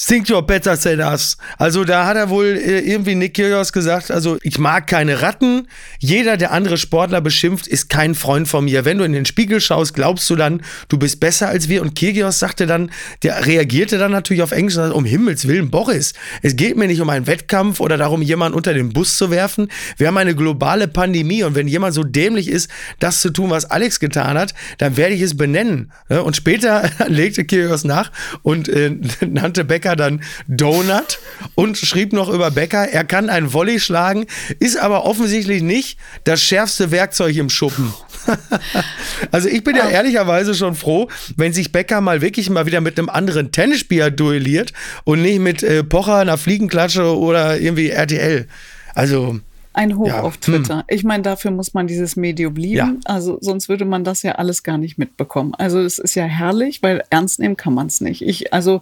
Think 0.03 0.29
you're 0.29 0.41
better 0.41 0.75
than 0.79 0.99
us. 0.99 1.37
Also 1.59 1.83
da 1.83 2.07
hat 2.07 2.17
er 2.17 2.29
wohl 2.29 2.57
äh, 2.57 2.79
irgendwie 2.79 3.13
Nick 3.13 3.35
Kyrgios 3.35 3.71
gesagt, 3.71 4.09
also 4.09 4.39
ich 4.41 4.57
mag 4.57 4.87
keine 4.87 5.21
Ratten. 5.21 5.67
Jeder, 5.99 6.37
der 6.37 6.51
andere 6.53 6.79
Sportler 6.79 7.21
beschimpft, 7.21 7.67
ist 7.67 7.87
kein 7.87 8.15
Freund 8.15 8.47
von 8.47 8.65
mir. 8.65 8.83
Wenn 8.83 8.97
du 8.97 9.03
in 9.03 9.13
den 9.13 9.25
Spiegel 9.25 9.61
schaust, 9.61 9.93
glaubst 9.93 10.27
du 10.31 10.35
dann, 10.35 10.63
du 10.89 10.97
bist 10.97 11.19
besser 11.19 11.49
als 11.49 11.69
wir. 11.69 11.83
Und 11.83 11.95
Kyrgios 11.95 12.39
sagte 12.39 12.65
dann, 12.65 12.89
der 13.21 13.45
reagierte 13.45 13.99
dann 13.99 14.11
natürlich 14.11 14.41
auf 14.41 14.51
Englisch 14.51 14.75
und 14.75 14.83
sagte, 14.83 14.95
um 14.95 15.05
Himmels 15.05 15.47
Willen, 15.47 15.69
Boris, 15.69 16.13
es 16.41 16.55
geht 16.55 16.77
mir 16.77 16.87
nicht 16.87 17.01
um 17.01 17.09
einen 17.09 17.27
Wettkampf 17.27 17.79
oder 17.79 17.95
darum, 17.95 18.23
jemanden 18.23 18.57
unter 18.57 18.73
den 18.73 18.93
Bus 18.93 19.17
zu 19.17 19.29
werfen. 19.29 19.67
Wir 19.97 20.07
haben 20.07 20.17
eine 20.17 20.35
globale 20.35 20.87
Pandemie 20.87 21.43
und 21.43 21.53
wenn 21.53 21.67
jemand 21.67 21.93
so 21.93 22.03
dämlich 22.03 22.47
ist, 22.47 22.71
das 22.97 23.21
zu 23.21 23.29
tun, 23.29 23.51
was 23.51 23.65
Alex 23.65 23.99
getan 23.99 24.35
hat, 24.35 24.55
dann 24.79 24.97
werde 24.97 25.13
ich 25.13 25.21
es 25.21 25.37
benennen. 25.37 25.91
Ne? 26.09 26.23
Und 26.23 26.35
später 26.35 26.89
legte 27.07 27.45
Kyrgios 27.45 27.83
nach 27.83 28.11
und 28.41 28.67
äh, 28.67 28.95
nannte 29.27 29.63
Becker 29.63 29.90
dann 29.95 30.23
Donut 30.47 31.19
und 31.55 31.77
schrieb 31.77 32.13
noch 32.13 32.29
über 32.29 32.51
Becker, 32.51 32.87
er 32.87 33.03
kann 33.03 33.29
einen 33.29 33.53
Volley 33.53 33.79
schlagen, 33.79 34.25
ist 34.59 34.77
aber 34.77 35.05
offensichtlich 35.05 35.61
nicht 35.61 35.97
das 36.23 36.41
schärfste 36.43 36.91
Werkzeug 36.91 37.35
im 37.35 37.49
Schuppen. 37.49 37.93
also 39.31 39.47
ich 39.47 39.63
bin 39.63 39.75
ja 39.75 39.89
ehrlicherweise 39.89 40.53
schon 40.55 40.75
froh, 40.75 41.07
wenn 41.35 41.53
sich 41.53 41.71
Becker 41.71 42.01
mal 42.01 42.21
wirklich 42.21 42.49
mal 42.49 42.65
wieder 42.65 42.81
mit 42.81 42.97
einem 42.97 43.09
anderen 43.09 43.51
Tennisspieler 43.51 44.11
duelliert 44.11 44.73
und 45.03 45.21
nicht 45.21 45.39
mit 45.39 45.63
äh, 45.63 45.83
Pocher, 45.83 46.17
einer 46.17 46.37
Fliegenklatsche 46.37 47.17
oder 47.17 47.59
irgendwie 47.59 47.89
RTL. 47.89 48.47
Also 48.93 49.39
Ein 49.73 49.97
Hoch 49.97 50.07
Ja, 50.07 50.21
auf 50.21 50.37
Twitter. 50.37 50.83
Ich 50.89 51.03
meine, 51.03 51.23
dafür 51.23 51.51
muss 51.51 51.73
man 51.73 51.87
dieses 51.87 52.15
Medium 52.17 52.55
lieben. 52.55 52.75
Ja. 52.75 52.93
Also 53.05 53.37
sonst 53.41 53.69
würde 53.69 53.85
man 53.85 54.03
das 54.03 54.21
ja 54.21 54.33
alles 54.33 54.63
gar 54.63 54.77
nicht 54.77 54.97
mitbekommen. 54.97 55.53
Also 55.57 55.79
es 55.79 55.97
ist 55.97 56.15
ja 56.15 56.25
herrlich, 56.25 56.83
weil 56.83 57.03
ernst 57.09 57.39
nehmen 57.39 57.55
kann 57.55 57.73
man 57.73 57.87
es 57.87 58.01
nicht. 58.01 58.21
Ich, 58.21 58.53
also 58.53 58.81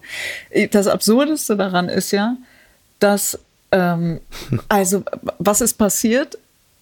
ich- 0.50 0.70
das 0.72 0.88
Absurdeste 0.88 1.56
daran 1.56 1.90
ist 1.90 2.12
ja, 2.12 2.38
dass 3.00 3.38
ähm, 3.72 4.20
also 4.70 5.04
was 5.38 5.62
ist 5.62 5.76
passiert? 5.76 6.38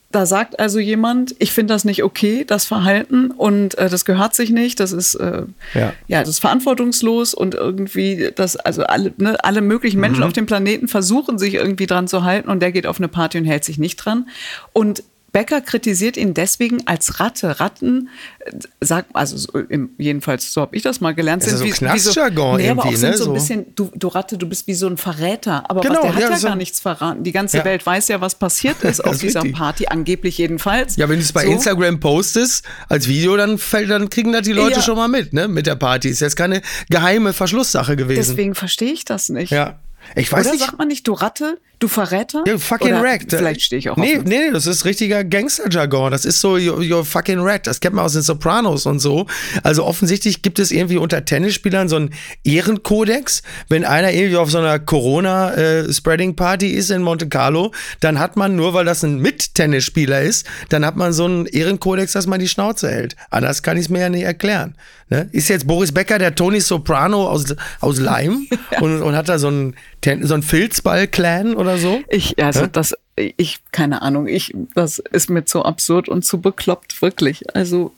Da 0.09 0.25
sagt 0.25 0.59
also 0.59 0.79
jemand, 0.79 1.35
ich 1.39 1.51
finde 1.51 1.73
das 1.73 1.83
nicht 1.83 2.01
okay, 2.03 2.45
das 2.45 2.63
Verhalten 2.63 3.31
und 3.31 3.77
äh, 3.77 3.89
das 3.89 4.05
gehört 4.05 4.35
sich 4.35 4.51
nicht, 4.51 4.79
das 4.79 4.93
ist 4.93 5.15
äh, 5.15 5.43
Ja. 5.73 5.93
ja, 6.07 6.19
das 6.21 6.29
ist 6.29 6.39
verantwortungslos 6.39 7.33
und 7.33 7.55
irgendwie, 7.55 8.31
das, 8.33 8.55
also 8.55 8.83
alle, 8.83 9.13
ne, 9.17 9.37
alle 9.43 9.61
möglichen 9.61 9.99
Menschen 9.99 10.23
auf 10.23 10.31
dem 10.31 10.45
Planeten 10.45 10.87
versuchen 10.87 11.37
sich 11.37 11.55
irgendwie 11.55 11.87
dran 11.87 12.07
zu 12.07 12.23
halten 12.23 12.49
und 12.49 12.61
der 12.61 12.71
geht 12.71 12.87
auf 12.87 12.99
eine 12.99 13.09
Party 13.09 13.37
und 13.37 13.45
hält 13.45 13.65
sich 13.65 13.79
nicht 13.79 13.97
dran. 13.97 14.29
Und 14.71 15.03
Becker 15.37 15.61
kritisiert 15.61 16.17
ihn 16.17 16.33
deswegen 16.33 16.81
als 16.87 17.19
Ratte. 17.19 17.59
Ratten, 17.59 18.09
äh, 18.39 18.51
sagt, 18.81 19.09
also 19.13 19.37
so, 19.37 19.51
im, 19.59 19.91
jedenfalls, 19.99 20.51
so 20.51 20.61
habe 20.61 20.75
ich 20.75 20.81
das 20.81 20.99
mal 20.99 21.13
gelernt. 21.13 21.43
Das 21.43 21.51
sind 21.59 21.69
so 21.69 21.75
Knastjargon 21.85 22.57
nee, 22.57 22.69
aber 22.69 22.81
auch 22.81 22.85
irgendwie, 22.85 22.97
sind 22.99 23.11
ne? 23.11 23.17
so 23.17 23.23
ein 23.23 23.27
So. 23.27 23.33
bisschen, 23.33 23.65
du, 23.75 23.91
du 23.93 24.07
Ratte, 24.07 24.37
du 24.39 24.49
bist 24.49 24.65
wie 24.65 24.73
so 24.73 24.87
ein 24.87 24.97
Verräter. 24.97 25.69
Aber 25.69 25.81
Genau, 25.81 25.95
was, 25.95 26.01
der 26.01 26.15
hat 26.15 26.21
ja, 26.21 26.29
ja, 26.31 26.37
so- 26.37 26.47
gar 26.47 26.55
nichts 26.55 26.79
verraten. 26.79 27.23
Die 27.23 27.31
ganze 27.31 27.57
Ja. 27.57 27.65
Welt 27.65 27.85
weiß 27.85 28.07
ja, 28.07 28.19
was 28.19 28.33
passiert 28.35 28.83
ist 28.83 28.99
auf 29.05 29.13
ist 29.13 29.21
dieser 29.21 29.43
richtig. 29.43 29.57
Party, 29.59 29.85
angeblich 29.87 30.37
jedenfalls. 30.39 30.95
Ja, 30.95 31.07
wenn 31.07 31.17
du 31.19 31.21
es 31.23 31.31
bei 31.33 31.45
So. 31.45 31.51
Instagram 31.51 31.99
postest 31.99 32.65
als 32.89 33.07
Video, 33.07 33.37
dann 33.37 33.59
fällt, 33.59 33.91
dann 33.91 34.09
kriegen 34.09 34.31
das 34.31 34.41
die 34.41 34.53
Leute 34.53 34.77
Ja. 34.77 34.81
schon 34.81 34.95
mal 34.95 35.07
mit, 35.07 35.33
ne? 35.33 35.47
Mit 35.47 35.67
der 35.67 35.75
Party. 35.75 36.09
Ist 36.09 36.21
jetzt 36.21 36.35
keine 36.35 36.61
geheime 36.89 37.33
Verschlusssache 37.33 37.95
gewesen. 37.95 38.17
Deswegen 38.27 38.55
verstehe 38.55 38.91
ich 38.91 39.05
das 39.05 39.29
nicht. 39.29 39.51
ja. 39.51 39.79
Ich 40.15 40.31
weiß 40.31 40.45
Oder 40.45 40.53
nicht. 40.53 40.65
sagt 40.65 40.77
man 40.77 40.87
nicht, 40.87 41.05
du 41.05 41.11
Ratte, 41.11 41.57
du 41.79 41.87
Verräter? 41.87 42.43
Ja, 42.47 42.57
fucking 42.57 42.93
Oder 42.93 43.03
wrecked. 43.03 43.31
Vielleicht 43.31 43.61
stehe 43.61 43.79
ich 43.79 43.89
auch 43.89 43.97
nee, 43.97 44.17
auf. 44.17 44.23
Nee, 44.23 44.45
nee, 44.45 44.51
das 44.51 44.67
ist 44.67 44.85
richtiger 44.85 45.23
Gangster-Jargon. 45.23 46.11
Das 46.11 46.25
ist 46.25 46.41
so, 46.41 46.55
you're, 46.55 46.79
you're 46.79 47.03
fucking 47.03 47.43
wrecked. 47.43 47.67
Das 47.67 47.79
kennt 47.79 47.95
man 47.95 48.05
aus 48.05 48.13
den 48.13 48.21
Sopranos 48.21 48.85
und 48.85 48.99
so. 48.99 49.27
Also 49.63 49.85
offensichtlich 49.85 50.41
gibt 50.41 50.59
es 50.59 50.71
irgendwie 50.71 50.97
unter 50.97 51.23
Tennisspielern 51.25 51.89
so 51.89 51.97
einen 51.97 52.13
Ehrenkodex. 52.43 53.43
Wenn 53.69 53.85
einer 53.85 54.11
irgendwie 54.11 54.37
auf 54.37 54.51
so 54.51 54.57
einer 54.57 54.79
Corona-Spreading-Party 54.79 56.67
ist 56.67 56.89
in 56.89 57.01
Monte 57.01 57.27
Carlo, 57.27 57.71
dann 57.99 58.19
hat 58.19 58.37
man, 58.37 58.55
nur 58.55 58.73
weil 58.73 58.85
das 58.85 59.03
ein 59.03 59.19
Mit-Tennisspieler 59.19 60.21
ist, 60.21 60.47
dann 60.69 60.85
hat 60.85 60.95
man 60.95 61.13
so 61.13 61.25
einen 61.25 61.45
Ehrenkodex, 61.45 62.13
dass 62.13 62.27
man 62.27 62.39
die 62.39 62.47
Schnauze 62.47 62.89
hält. 62.89 63.15
Anders 63.29 63.63
kann 63.63 63.77
ich 63.77 63.83
es 63.83 63.89
mir 63.89 63.99
ja 63.99 64.09
nicht 64.09 64.23
erklären. 64.23 64.75
Ne? 65.09 65.29
Ist 65.31 65.47
jetzt 65.47 65.67
Boris 65.67 65.93
Becker 65.93 66.19
der 66.19 66.35
Tony 66.35 66.59
Soprano 66.59 67.29
aus, 67.29 67.55
aus 67.79 67.99
Leim 67.99 68.47
und, 68.81 69.01
und 69.01 69.15
hat 69.15 69.29
da 69.29 69.39
so 69.39 69.47
einen, 69.47 69.75
so 70.21 70.33
einen 70.33 70.43
Filzball-Clan 70.43 71.55
oder 71.55 71.66
so? 71.75 71.99
Ich, 72.09 72.41
also 72.41 72.61
Hä? 72.61 72.69
das, 72.71 72.95
ich, 73.17 73.59
keine 73.73 74.01
Ahnung, 74.01 74.27
ich, 74.27 74.53
das 74.75 74.99
ist 74.99 75.29
mir 75.29 75.43
zu 75.43 75.63
absurd 75.65 76.07
und 76.07 76.23
zu 76.23 76.39
bekloppt, 76.39 77.01
wirklich. 77.01 77.53
Also 77.53 77.91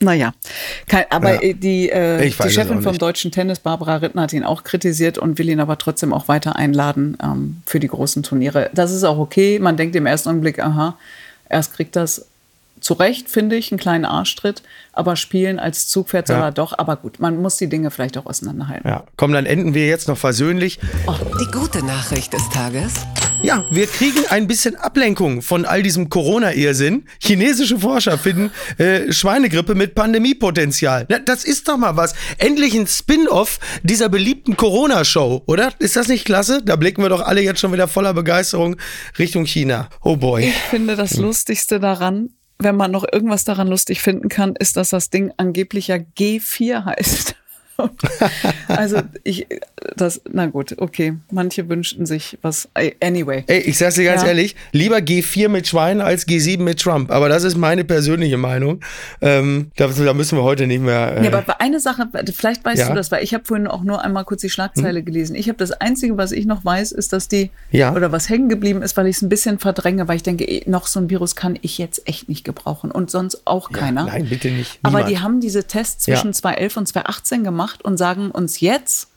Naja, 0.00 0.32
Kein, 0.88 1.04
aber 1.10 1.44
Ja. 1.44 1.52
die, 1.52 1.90
äh, 1.90 2.24
Ich 2.24 2.38
weiß 2.38 2.46
die 2.48 2.52
Chefin 2.54 2.80
vom 2.82 2.96
deutschen 2.98 3.30
Tennis, 3.30 3.60
Barbara 3.60 3.96
Rittner, 3.96 4.22
hat 4.22 4.32
ihn 4.32 4.42
auch 4.44 4.64
kritisiert 4.64 5.16
und 5.18 5.38
will 5.38 5.48
ihn 5.48 5.60
aber 5.60 5.78
trotzdem 5.78 6.12
auch 6.12 6.26
weiter 6.26 6.56
einladen 6.56 7.16
ähm, 7.22 7.62
für 7.66 7.78
die 7.78 7.88
großen 7.88 8.22
Turniere. 8.22 8.70
Das 8.74 8.90
ist 8.90 9.04
auch 9.04 9.18
okay. 9.18 9.58
Man 9.60 9.76
denkt 9.76 9.94
im 9.94 10.06
ersten 10.06 10.30
Augenblick, 10.30 10.58
aha, 10.58 10.96
erst 11.48 11.74
kriegt 11.74 11.94
das 11.94 12.26
zu 12.82 12.94
Recht, 12.94 13.30
finde 13.30 13.56
ich, 13.56 13.72
einen 13.72 13.78
kleinen 13.78 14.04
Arschtritt, 14.04 14.62
aber 14.92 15.16
spielen 15.16 15.58
als 15.58 15.88
Zugpferd 15.88 16.26
soll 16.26 16.36
Ja. 16.36 16.44
er 16.46 16.52
doch. 16.52 16.76
Aber 16.78 16.96
gut, 16.96 17.18
man 17.20 17.40
muss 17.40 17.56
die 17.56 17.68
Dinge 17.68 17.90
vielleicht 17.90 18.18
auch 18.18 18.26
auseinanderhalten. 18.26 18.88
Ja, 18.88 19.04
komm, 19.16 19.32
dann 19.32 19.46
enden 19.46 19.72
wir 19.74 19.86
jetzt 19.86 20.08
noch 20.08 20.18
versöhnlich. 20.18 20.78
Die 21.40 21.50
gute 21.50 21.84
Nachricht 21.84 22.32
des 22.32 22.48
Tages. 22.50 22.92
Ja, 23.42 23.64
wir 23.70 23.86
kriegen 23.88 24.20
ein 24.30 24.46
bisschen 24.46 24.76
Ablenkung 24.76 25.42
von 25.42 25.64
all 25.64 25.82
diesem 25.82 26.08
Corona-Irrsinn. 26.08 27.06
Chinesische 27.20 27.78
Forscher 27.80 28.16
finden 28.16 28.52
äh, 28.78 29.10
Schweinegrippe 29.12 29.74
mit 29.74 29.96
Pandemiepotenzial. 29.96 31.06
Na, 31.08 31.18
das 31.18 31.44
ist 31.44 31.66
doch 31.68 31.76
mal 31.76 31.96
was. 31.96 32.14
Endlich 32.38 32.74
ein 32.74 32.86
Spin-off 32.86 33.58
dieser 33.82 34.08
beliebten 34.08 34.56
Corona-Show, 34.56 35.42
oder? 35.46 35.72
Ist 35.80 35.96
das 35.96 36.06
nicht 36.08 36.24
klasse? 36.24 36.62
Da 36.64 36.76
blicken 36.76 37.02
wir 37.02 37.08
doch 37.08 37.20
alle 37.22 37.40
jetzt 37.42 37.58
schon 37.60 37.72
wieder 37.72 37.88
voller 37.88 38.14
Begeisterung 38.14 38.76
Richtung 39.18 39.44
China. 39.44 39.88
Oh 40.02 40.16
boy. 40.16 40.44
Ich 40.48 40.54
finde 40.70 40.94
das 40.94 41.16
Lustigste 41.16 41.80
daran, 41.80 42.30
wenn 42.58 42.76
man 42.76 42.90
noch 42.90 43.04
irgendwas 43.10 43.44
daran 43.44 43.68
lustig 43.68 44.00
finden 44.02 44.28
kann, 44.28 44.54
ist, 44.56 44.76
dass 44.76 44.90
das 44.90 45.10
Ding 45.10 45.32
angeblich 45.36 45.88
ja 45.88 45.96
G4 45.96 46.84
heißt. 46.84 47.34
also 48.68 49.02
ich, 49.24 49.46
das, 49.96 50.20
na 50.30 50.46
gut, 50.46 50.74
okay. 50.78 51.14
Manche 51.30 51.68
wünschten 51.68 52.06
sich 52.06 52.38
was. 52.42 52.68
Anyway. 53.00 53.44
Ey, 53.46 53.60
ich 53.60 53.78
sag's 53.78 53.94
dir 53.96 54.04
ganz 54.04 54.22
Ja. 54.22 54.28
ehrlich, 54.28 54.56
lieber 54.72 54.98
G4 54.98 55.48
mit 55.48 55.66
Schwein 55.68 56.00
als 56.00 56.26
G7 56.26 56.60
mit 56.62 56.80
Trump. 56.80 57.10
Aber 57.10 57.28
das 57.28 57.44
ist 57.44 57.56
meine 57.56 57.84
persönliche 57.84 58.36
Meinung. 58.38 58.80
Ähm, 59.20 59.70
da, 59.76 59.88
da 59.88 60.14
müssen 60.14 60.38
wir 60.38 60.42
heute 60.42 60.66
nicht 60.66 60.82
mehr. 60.82 61.16
Äh, 61.16 61.24
Ja, 61.24 61.32
aber 61.38 61.60
eine 61.60 61.80
Sache, 61.80 62.08
vielleicht 62.34 62.64
weißt 62.64 62.78
Ja. 62.80 62.88
du 62.88 62.94
das, 62.94 63.10
weil 63.10 63.22
ich 63.24 63.34
habe 63.34 63.44
vorhin 63.44 63.66
auch 63.66 63.82
nur 63.82 64.02
einmal 64.02 64.24
kurz 64.24 64.40
die 64.42 64.50
Schlagzeile 64.50 65.02
gelesen. 65.02 65.34
Ich 65.36 65.48
habe 65.48 65.58
das 65.58 65.72
Einzige, 65.72 66.16
was 66.16 66.32
ich 66.32 66.46
noch 66.46 66.64
weiß, 66.64 66.92
ist, 66.92 67.12
dass 67.12 67.28
die, 67.28 67.50
Ja. 67.70 67.94
oder 67.94 68.12
was 68.12 68.28
hängen 68.28 68.48
geblieben 68.48 68.82
ist, 68.82 68.96
weil 68.96 69.06
ich 69.06 69.16
es 69.16 69.22
ein 69.22 69.28
bisschen 69.28 69.58
verdränge, 69.58 70.08
weil 70.08 70.16
ich 70.16 70.22
denke, 70.22 70.44
eh, 70.44 70.68
noch 70.68 70.86
so 70.86 71.00
ein 71.00 71.10
Virus 71.10 71.36
kann 71.36 71.58
ich 71.62 71.78
jetzt 71.78 72.06
echt 72.08 72.28
nicht 72.28 72.44
gebrauchen 72.44 72.90
und 72.90 73.10
sonst 73.10 73.46
auch 73.46 73.70
keiner. 73.70 74.04
nein, 74.04 74.26
bitte 74.28 74.50
nicht. 74.50 74.78
Aber 74.82 74.98
Niemand. 74.98 75.10
die 75.10 75.18
haben 75.20 75.40
diese 75.40 75.64
Tests 75.64 76.04
zwischen 76.04 76.28
Ja. 76.28 76.32
2011 76.32 76.76
und 76.76 76.86
2018 76.88 77.44
gemacht 77.44 77.84
und 77.84 77.96
sagen 77.96 78.30
uns 78.30 78.60
jetzt, 78.60 79.08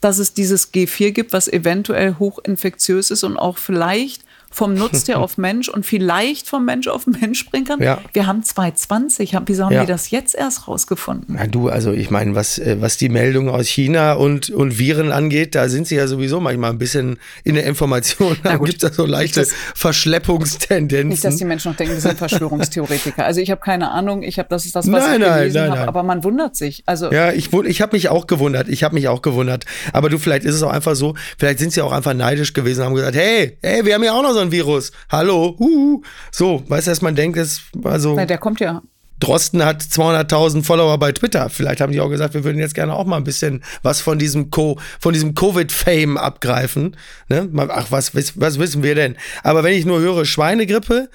dass 0.00 0.18
es 0.18 0.34
dieses 0.34 0.72
G4 0.72 1.10
gibt, 1.10 1.32
was 1.32 1.48
eventuell 1.48 2.16
hochinfektiös 2.18 3.10
ist 3.10 3.24
und 3.24 3.36
auch 3.36 3.58
vielleicht 3.58 4.22
vom 4.50 4.74
Nutztier 4.74 5.18
auf 5.20 5.38
Mensch 5.38 5.68
und 5.68 5.84
vielleicht 5.86 6.48
vom 6.48 6.64
Mensch 6.64 6.88
auf 6.88 7.06
Mensch 7.06 7.38
springen 7.40 7.64
kann. 7.66 7.82
Ja. 7.82 7.98
Wir 8.12 8.26
haben 8.26 8.42
2020. 8.42 9.34
Haben- 9.34 9.44
Wieso 9.48 9.64
haben 9.64 9.72
Ja. 9.74 9.80
die 9.82 9.86
das 9.86 10.10
jetzt 10.10 10.34
erst 10.34 10.66
rausgefunden? 10.68 11.36
Na 11.38 11.46
du, 11.46 11.68
also 11.68 11.92
ich 11.92 12.10
meine, 12.10 12.34
was, 12.34 12.58
äh, 12.58 12.76
was 12.80 12.96
die 12.96 13.08
Meldungen 13.08 13.48
aus 13.50 13.66
China 13.68 14.14
und, 14.14 14.50
und 14.50 14.78
Viren 14.78 15.12
angeht, 15.12 15.54
da 15.54 15.68
sind 15.68 15.86
sie 15.86 15.96
ja 15.96 16.06
sowieso 16.06 16.40
manchmal 16.40 16.70
ein 16.70 16.78
bisschen 16.78 17.18
in 17.44 17.54
der 17.54 17.64
Information. 17.66 18.36
Da 18.42 18.56
gibt 18.56 18.82
es 18.82 18.90
da 18.90 18.92
so 18.92 19.04
leichte 19.06 19.40
Nicht, 19.40 19.52
dass- 19.52 19.58
Verschleppungstendenzen. 19.74 21.08
Nicht, 21.08 21.24
dass 21.24 21.36
die 21.36 21.44
Menschen 21.44 21.70
noch 21.70 21.76
denken, 21.76 21.94
wir 21.94 22.00
sind 22.00 22.18
Verschwörungstheoretiker. 22.18 23.24
Also 23.24 23.40
ich 23.40 23.50
habe 23.50 23.60
keine 23.60 23.90
Ahnung, 23.90 24.22
ich 24.22 24.38
habe 24.38 24.48
das 24.48 24.64
ist 24.66 24.74
das, 24.76 24.90
was 24.90 25.04
Nein, 25.04 25.20
ich 25.22 25.26
nein, 25.26 25.38
gelesen 25.40 25.54
nein, 25.60 25.70
habe, 25.70 25.78
nein. 25.80 25.88
aber 25.88 26.02
man 26.02 26.24
wundert 26.24 26.56
sich. 26.56 26.82
Also 26.86 27.10
Ja, 27.12 27.32
ich, 27.32 27.52
ich 27.52 27.80
habe 27.82 27.96
mich 27.96 28.08
auch 28.08 28.26
gewundert. 28.26 28.68
Ich 28.68 28.84
habe 28.84 28.94
mich 28.94 29.08
auch 29.08 29.22
gewundert. 29.22 29.64
Aber 29.92 30.08
du, 30.08 30.18
vielleicht 30.18 30.44
ist 30.44 30.54
es 30.54 30.62
auch 30.62 30.70
einfach 30.72 30.94
so, 30.96 31.14
vielleicht 31.38 31.58
sind 31.58 31.72
sie 31.72 31.82
auch 31.82 31.92
einfach 31.92 32.14
neidisch 32.14 32.52
gewesen 32.52 32.80
und 32.80 32.86
haben 32.86 32.94
gesagt, 32.94 33.16
hey, 33.16 33.56
hey, 33.62 33.84
wir 33.84 33.94
haben 33.94 34.04
ja 34.04 34.12
auch 34.12 34.22
noch 34.22 34.32
so 34.32 34.37
ein 34.40 34.52
Virus. 34.52 34.92
Hallo, 35.10 35.56
huhu. 35.58 36.02
So, 36.30 36.62
weißt 36.68 36.86
du, 36.86 36.90
dass 36.90 37.02
man 37.02 37.14
denkt, 37.14 37.38
es, 37.38 37.62
also 37.84 38.14
na, 38.14 38.26
der 38.26 38.38
kommt 38.38 38.60
ja 38.60 38.82
Drosten 39.20 39.64
hat 39.64 39.82
200.000 39.82 40.62
Follower 40.62 40.96
bei 40.98 41.12
Twitter. 41.12 41.50
Vielleicht 41.50 41.80
haben 41.80 41.92
die 41.92 42.00
auch 42.00 42.08
gesagt, 42.08 42.34
wir 42.34 42.44
würden 42.44 42.58
jetzt 42.58 42.74
gerne 42.74 42.94
auch 42.94 43.04
mal 43.04 43.16
ein 43.16 43.24
bisschen 43.24 43.64
was 43.82 44.00
von 44.00 44.18
diesem 44.18 44.50
Co 44.50 44.78
von 45.00 45.12
diesem 45.12 45.34
Covid-Fame 45.34 46.16
abgreifen. 46.16 46.96
Ne? 47.28 47.48
Ach, 47.68 47.90
was, 47.90 48.14
was 48.14 48.58
wissen 48.58 48.82
wir 48.82 48.94
denn? 48.94 49.16
Aber 49.42 49.64
wenn 49.64 49.74
ich 49.74 49.84
nur 49.84 49.98
höre 49.98 50.24
Schweinegrippe, 50.24 51.10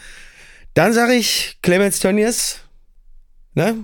dann 0.73 0.91
sage 0.91 1.13
ich 1.13 1.59
Clemens 1.61 1.99
Tönnies, 1.99 2.59
ne? 3.53 3.75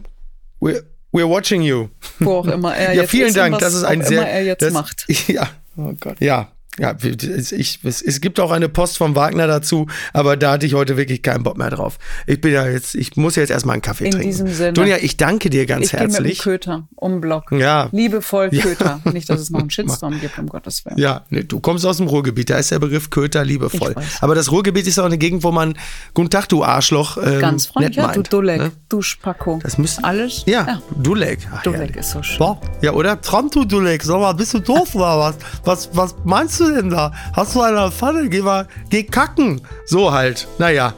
We're, 0.60 0.84
we're 1.14 1.30
watching 1.30 1.62
you. 1.62 1.88
wo 2.20 2.40
auch 2.40 2.48
immer 2.48 2.76
er 2.76 2.94
ja, 2.94 3.02
jetzt 3.02 3.12
vielen 3.12 3.28
ist 3.28 3.38
Dank. 3.38 3.60
Das 3.60 3.74
ist 3.74 3.84
ein 3.84 4.04
sehr. 4.04 4.20
immer 4.20 4.30
er 4.30 4.44
jetzt 4.44 4.62
das, 4.62 4.74
macht. 4.74 5.06
Ja, 5.28 5.48
oh 5.78 5.94
Gott. 6.00 6.18
Ja. 6.20 6.52
Ja, 6.80 6.96
es- 7.02 7.52
ich, 7.52 7.80
es, 7.84 8.22
gibt 8.22 8.40
auch 8.40 8.52
eine 8.52 8.70
Post 8.70 8.98
vom 8.98 9.16
Wagner 9.16 9.48
dazu, 9.48 9.88
aber 10.14 10.38
da 10.38 10.52
hatte 10.54 10.66
ich 10.66 10.74
heute 10.74 10.96
wirklich 10.98 11.22
keinen 11.22 11.44
Bock 11.44 11.58
mehr 11.58 11.70
drauf. 11.70 11.98
Ich 12.26 12.40
bin 12.40 12.54
ja 12.54 12.68
jetzt, 12.68 12.96
ich 12.96 13.16
muss 13.18 13.36
jetzt 13.36 13.50
erstmal 13.50 13.74
einen 13.74 13.82
Kaffee 13.82 14.06
In 14.06 14.12
trinken. 14.12 14.28
diesem 14.28 14.48
Sinne. 14.48 14.74
Dunja, 14.74 14.98
ich 15.02 15.18
danke 15.18 15.50
dir 15.50 15.66
ganz 15.66 15.86
Ich 15.88 15.92
gehe 15.92 16.02
mit 16.02 16.10
dem 16.12 16.14
herzlich. 16.16 16.40
Köter 16.40 16.88
um 16.96 17.20
Block. 17.22 17.52
Ja. 17.52 17.90
Liebevoll 17.92 18.50
Köter. 18.50 19.02
Nicht, 19.12 19.30
dass 19.30 19.40
es 19.42 19.50
noch 19.50 19.60
einen 19.60 19.70
Shitstorm 19.72 20.20
gibt, 20.22 20.38
um 20.40 20.48
Gottes 20.48 20.86
Willen. 20.86 20.98
Ja, 20.98 21.26
nee, 21.30 21.44
du 21.44 21.60
kommst 21.60 21.86
aus 21.86 21.98
dem 21.98 22.08
Ruhrgebiet, 22.08 22.50
da 22.50 22.58
ist 22.58 22.72
der 22.72 22.80
Begriff 22.80 23.10
Köter 23.10 23.44
liebevoll. 23.44 23.96
Ich. 24.00 24.24
Aber 24.24 24.36
das 24.36 24.52
Ruhrgebiet 24.52 24.88
ist 24.88 24.98
auch 25.00 25.06
eine 25.06 25.18
Gegend, 25.18 25.44
wo 25.44 25.52
man, 25.52 25.76
guten 26.14 26.30
Tag, 26.30 26.48
du 26.50 26.64
Arschloch, 26.64 27.18
ähm, 27.18 27.40
Ganz 27.40 27.66
freundlich. 27.66 27.98
Ja, 27.98 28.08
du 28.12 28.20
meint, 28.20 28.34
Dulek, 28.34 28.58
ne? 28.62 28.72
du 28.88 29.02
Spacko. 29.02 29.60
Das 29.62 29.78
müsste, 29.78 30.04
Alles? 30.04 30.44
Ja, 30.46 30.82
Dulek. 30.98 31.40
Ach, 31.54 31.64
Dulek 31.64 31.96
ist 31.98 32.12
so 32.12 32.24
schön. 32.24 32.38
Boah. 32.40 32.62
Ja, 32.82 32.94
oder? 32.94 33.20
Trump, 33.22 33.52
du 33.52 33.66
Dulek, 33.66 34.04
sag 34.04 34.20
mal, 34.20 34.34
bist 34.34 34.54
du 34.54 34.60
doof 34.60 34.96
oder 34.96 35.20
was? 35.20 35.36
Was, 35.66 35.90
was 35.94 36.16
meinst 36.24 36.60
du 36.70 36.76
denn 36.76 36.90
da? 36.90 37.12
Hast 37.34 37.56
du 37.56 37.62
eine 37.62 37.92
Pfanne? 37.92 38.30
Geh 38.30 38.42
mal, 38.42 38.68
geh 38.90 39.04
kacken. 39.04 39.62
So 39.86 40.12
halt. 40.14 40.48
Naja, 40.58 40.94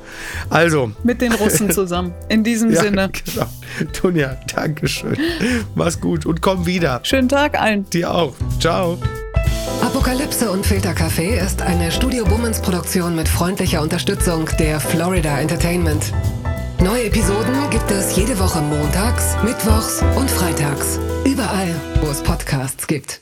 also. 0.49 0.91
Mit 1.03 1.21
den 1.21 1.33
Russen 1.33 1.71
zusammen. 1.71 2.13
In 2.29 2.43
diesem 2.43 2.71
Ja, 2.73 2.81
Sinne. 2.81 3.09
genau. 3.25 3.47
Tunja, 3.93 4.37
Dankeschön. 4.55 5.17
Mach's 5.75 5.99
gut 5.99 6.25
und 6.25 6.41
komm 6.41 6.65
wieder. 6.65 6.99
Schönen 7.03 7.29
Tag 7.29 7.59
allen. 7.59 7.89
Dir 7.89 8.13
auch. 8.13 8.33
Ciao. 8.59 8.97
Apokalypse 9.81 10.51
und 10.51 10.65
Filterkaffee 10.65 11.39
ist 11.39 11.61
eine 11.61 11.91
Studio 11.91 12.23
Bummens 12.25 12.59
Produktion 12.61 13.15
mit 13.15 13.27
freundlicher 13.27 13.81
Unterstützung 13.81 14.47
der 14.59 14.79
Florida 14.79 15.39
Entertainment. 15.39 16.13
Neue 16.79 17.05
Episoden 17.05 17.69
gibt 17.69 17.89
es 17.91 18.15
jede 18.15 18.37
Woche 18.39 18.59
montags, 18.61 19.35
mittwochs 19.43 20.01
und 20.15 20.29
freitags. 20.29 20.99
Überall, 21.25 21.75
wo 22.01 22.09
es 22.09 22.21
Podcasts 22.23 22.87
gibt. 22.87 23.21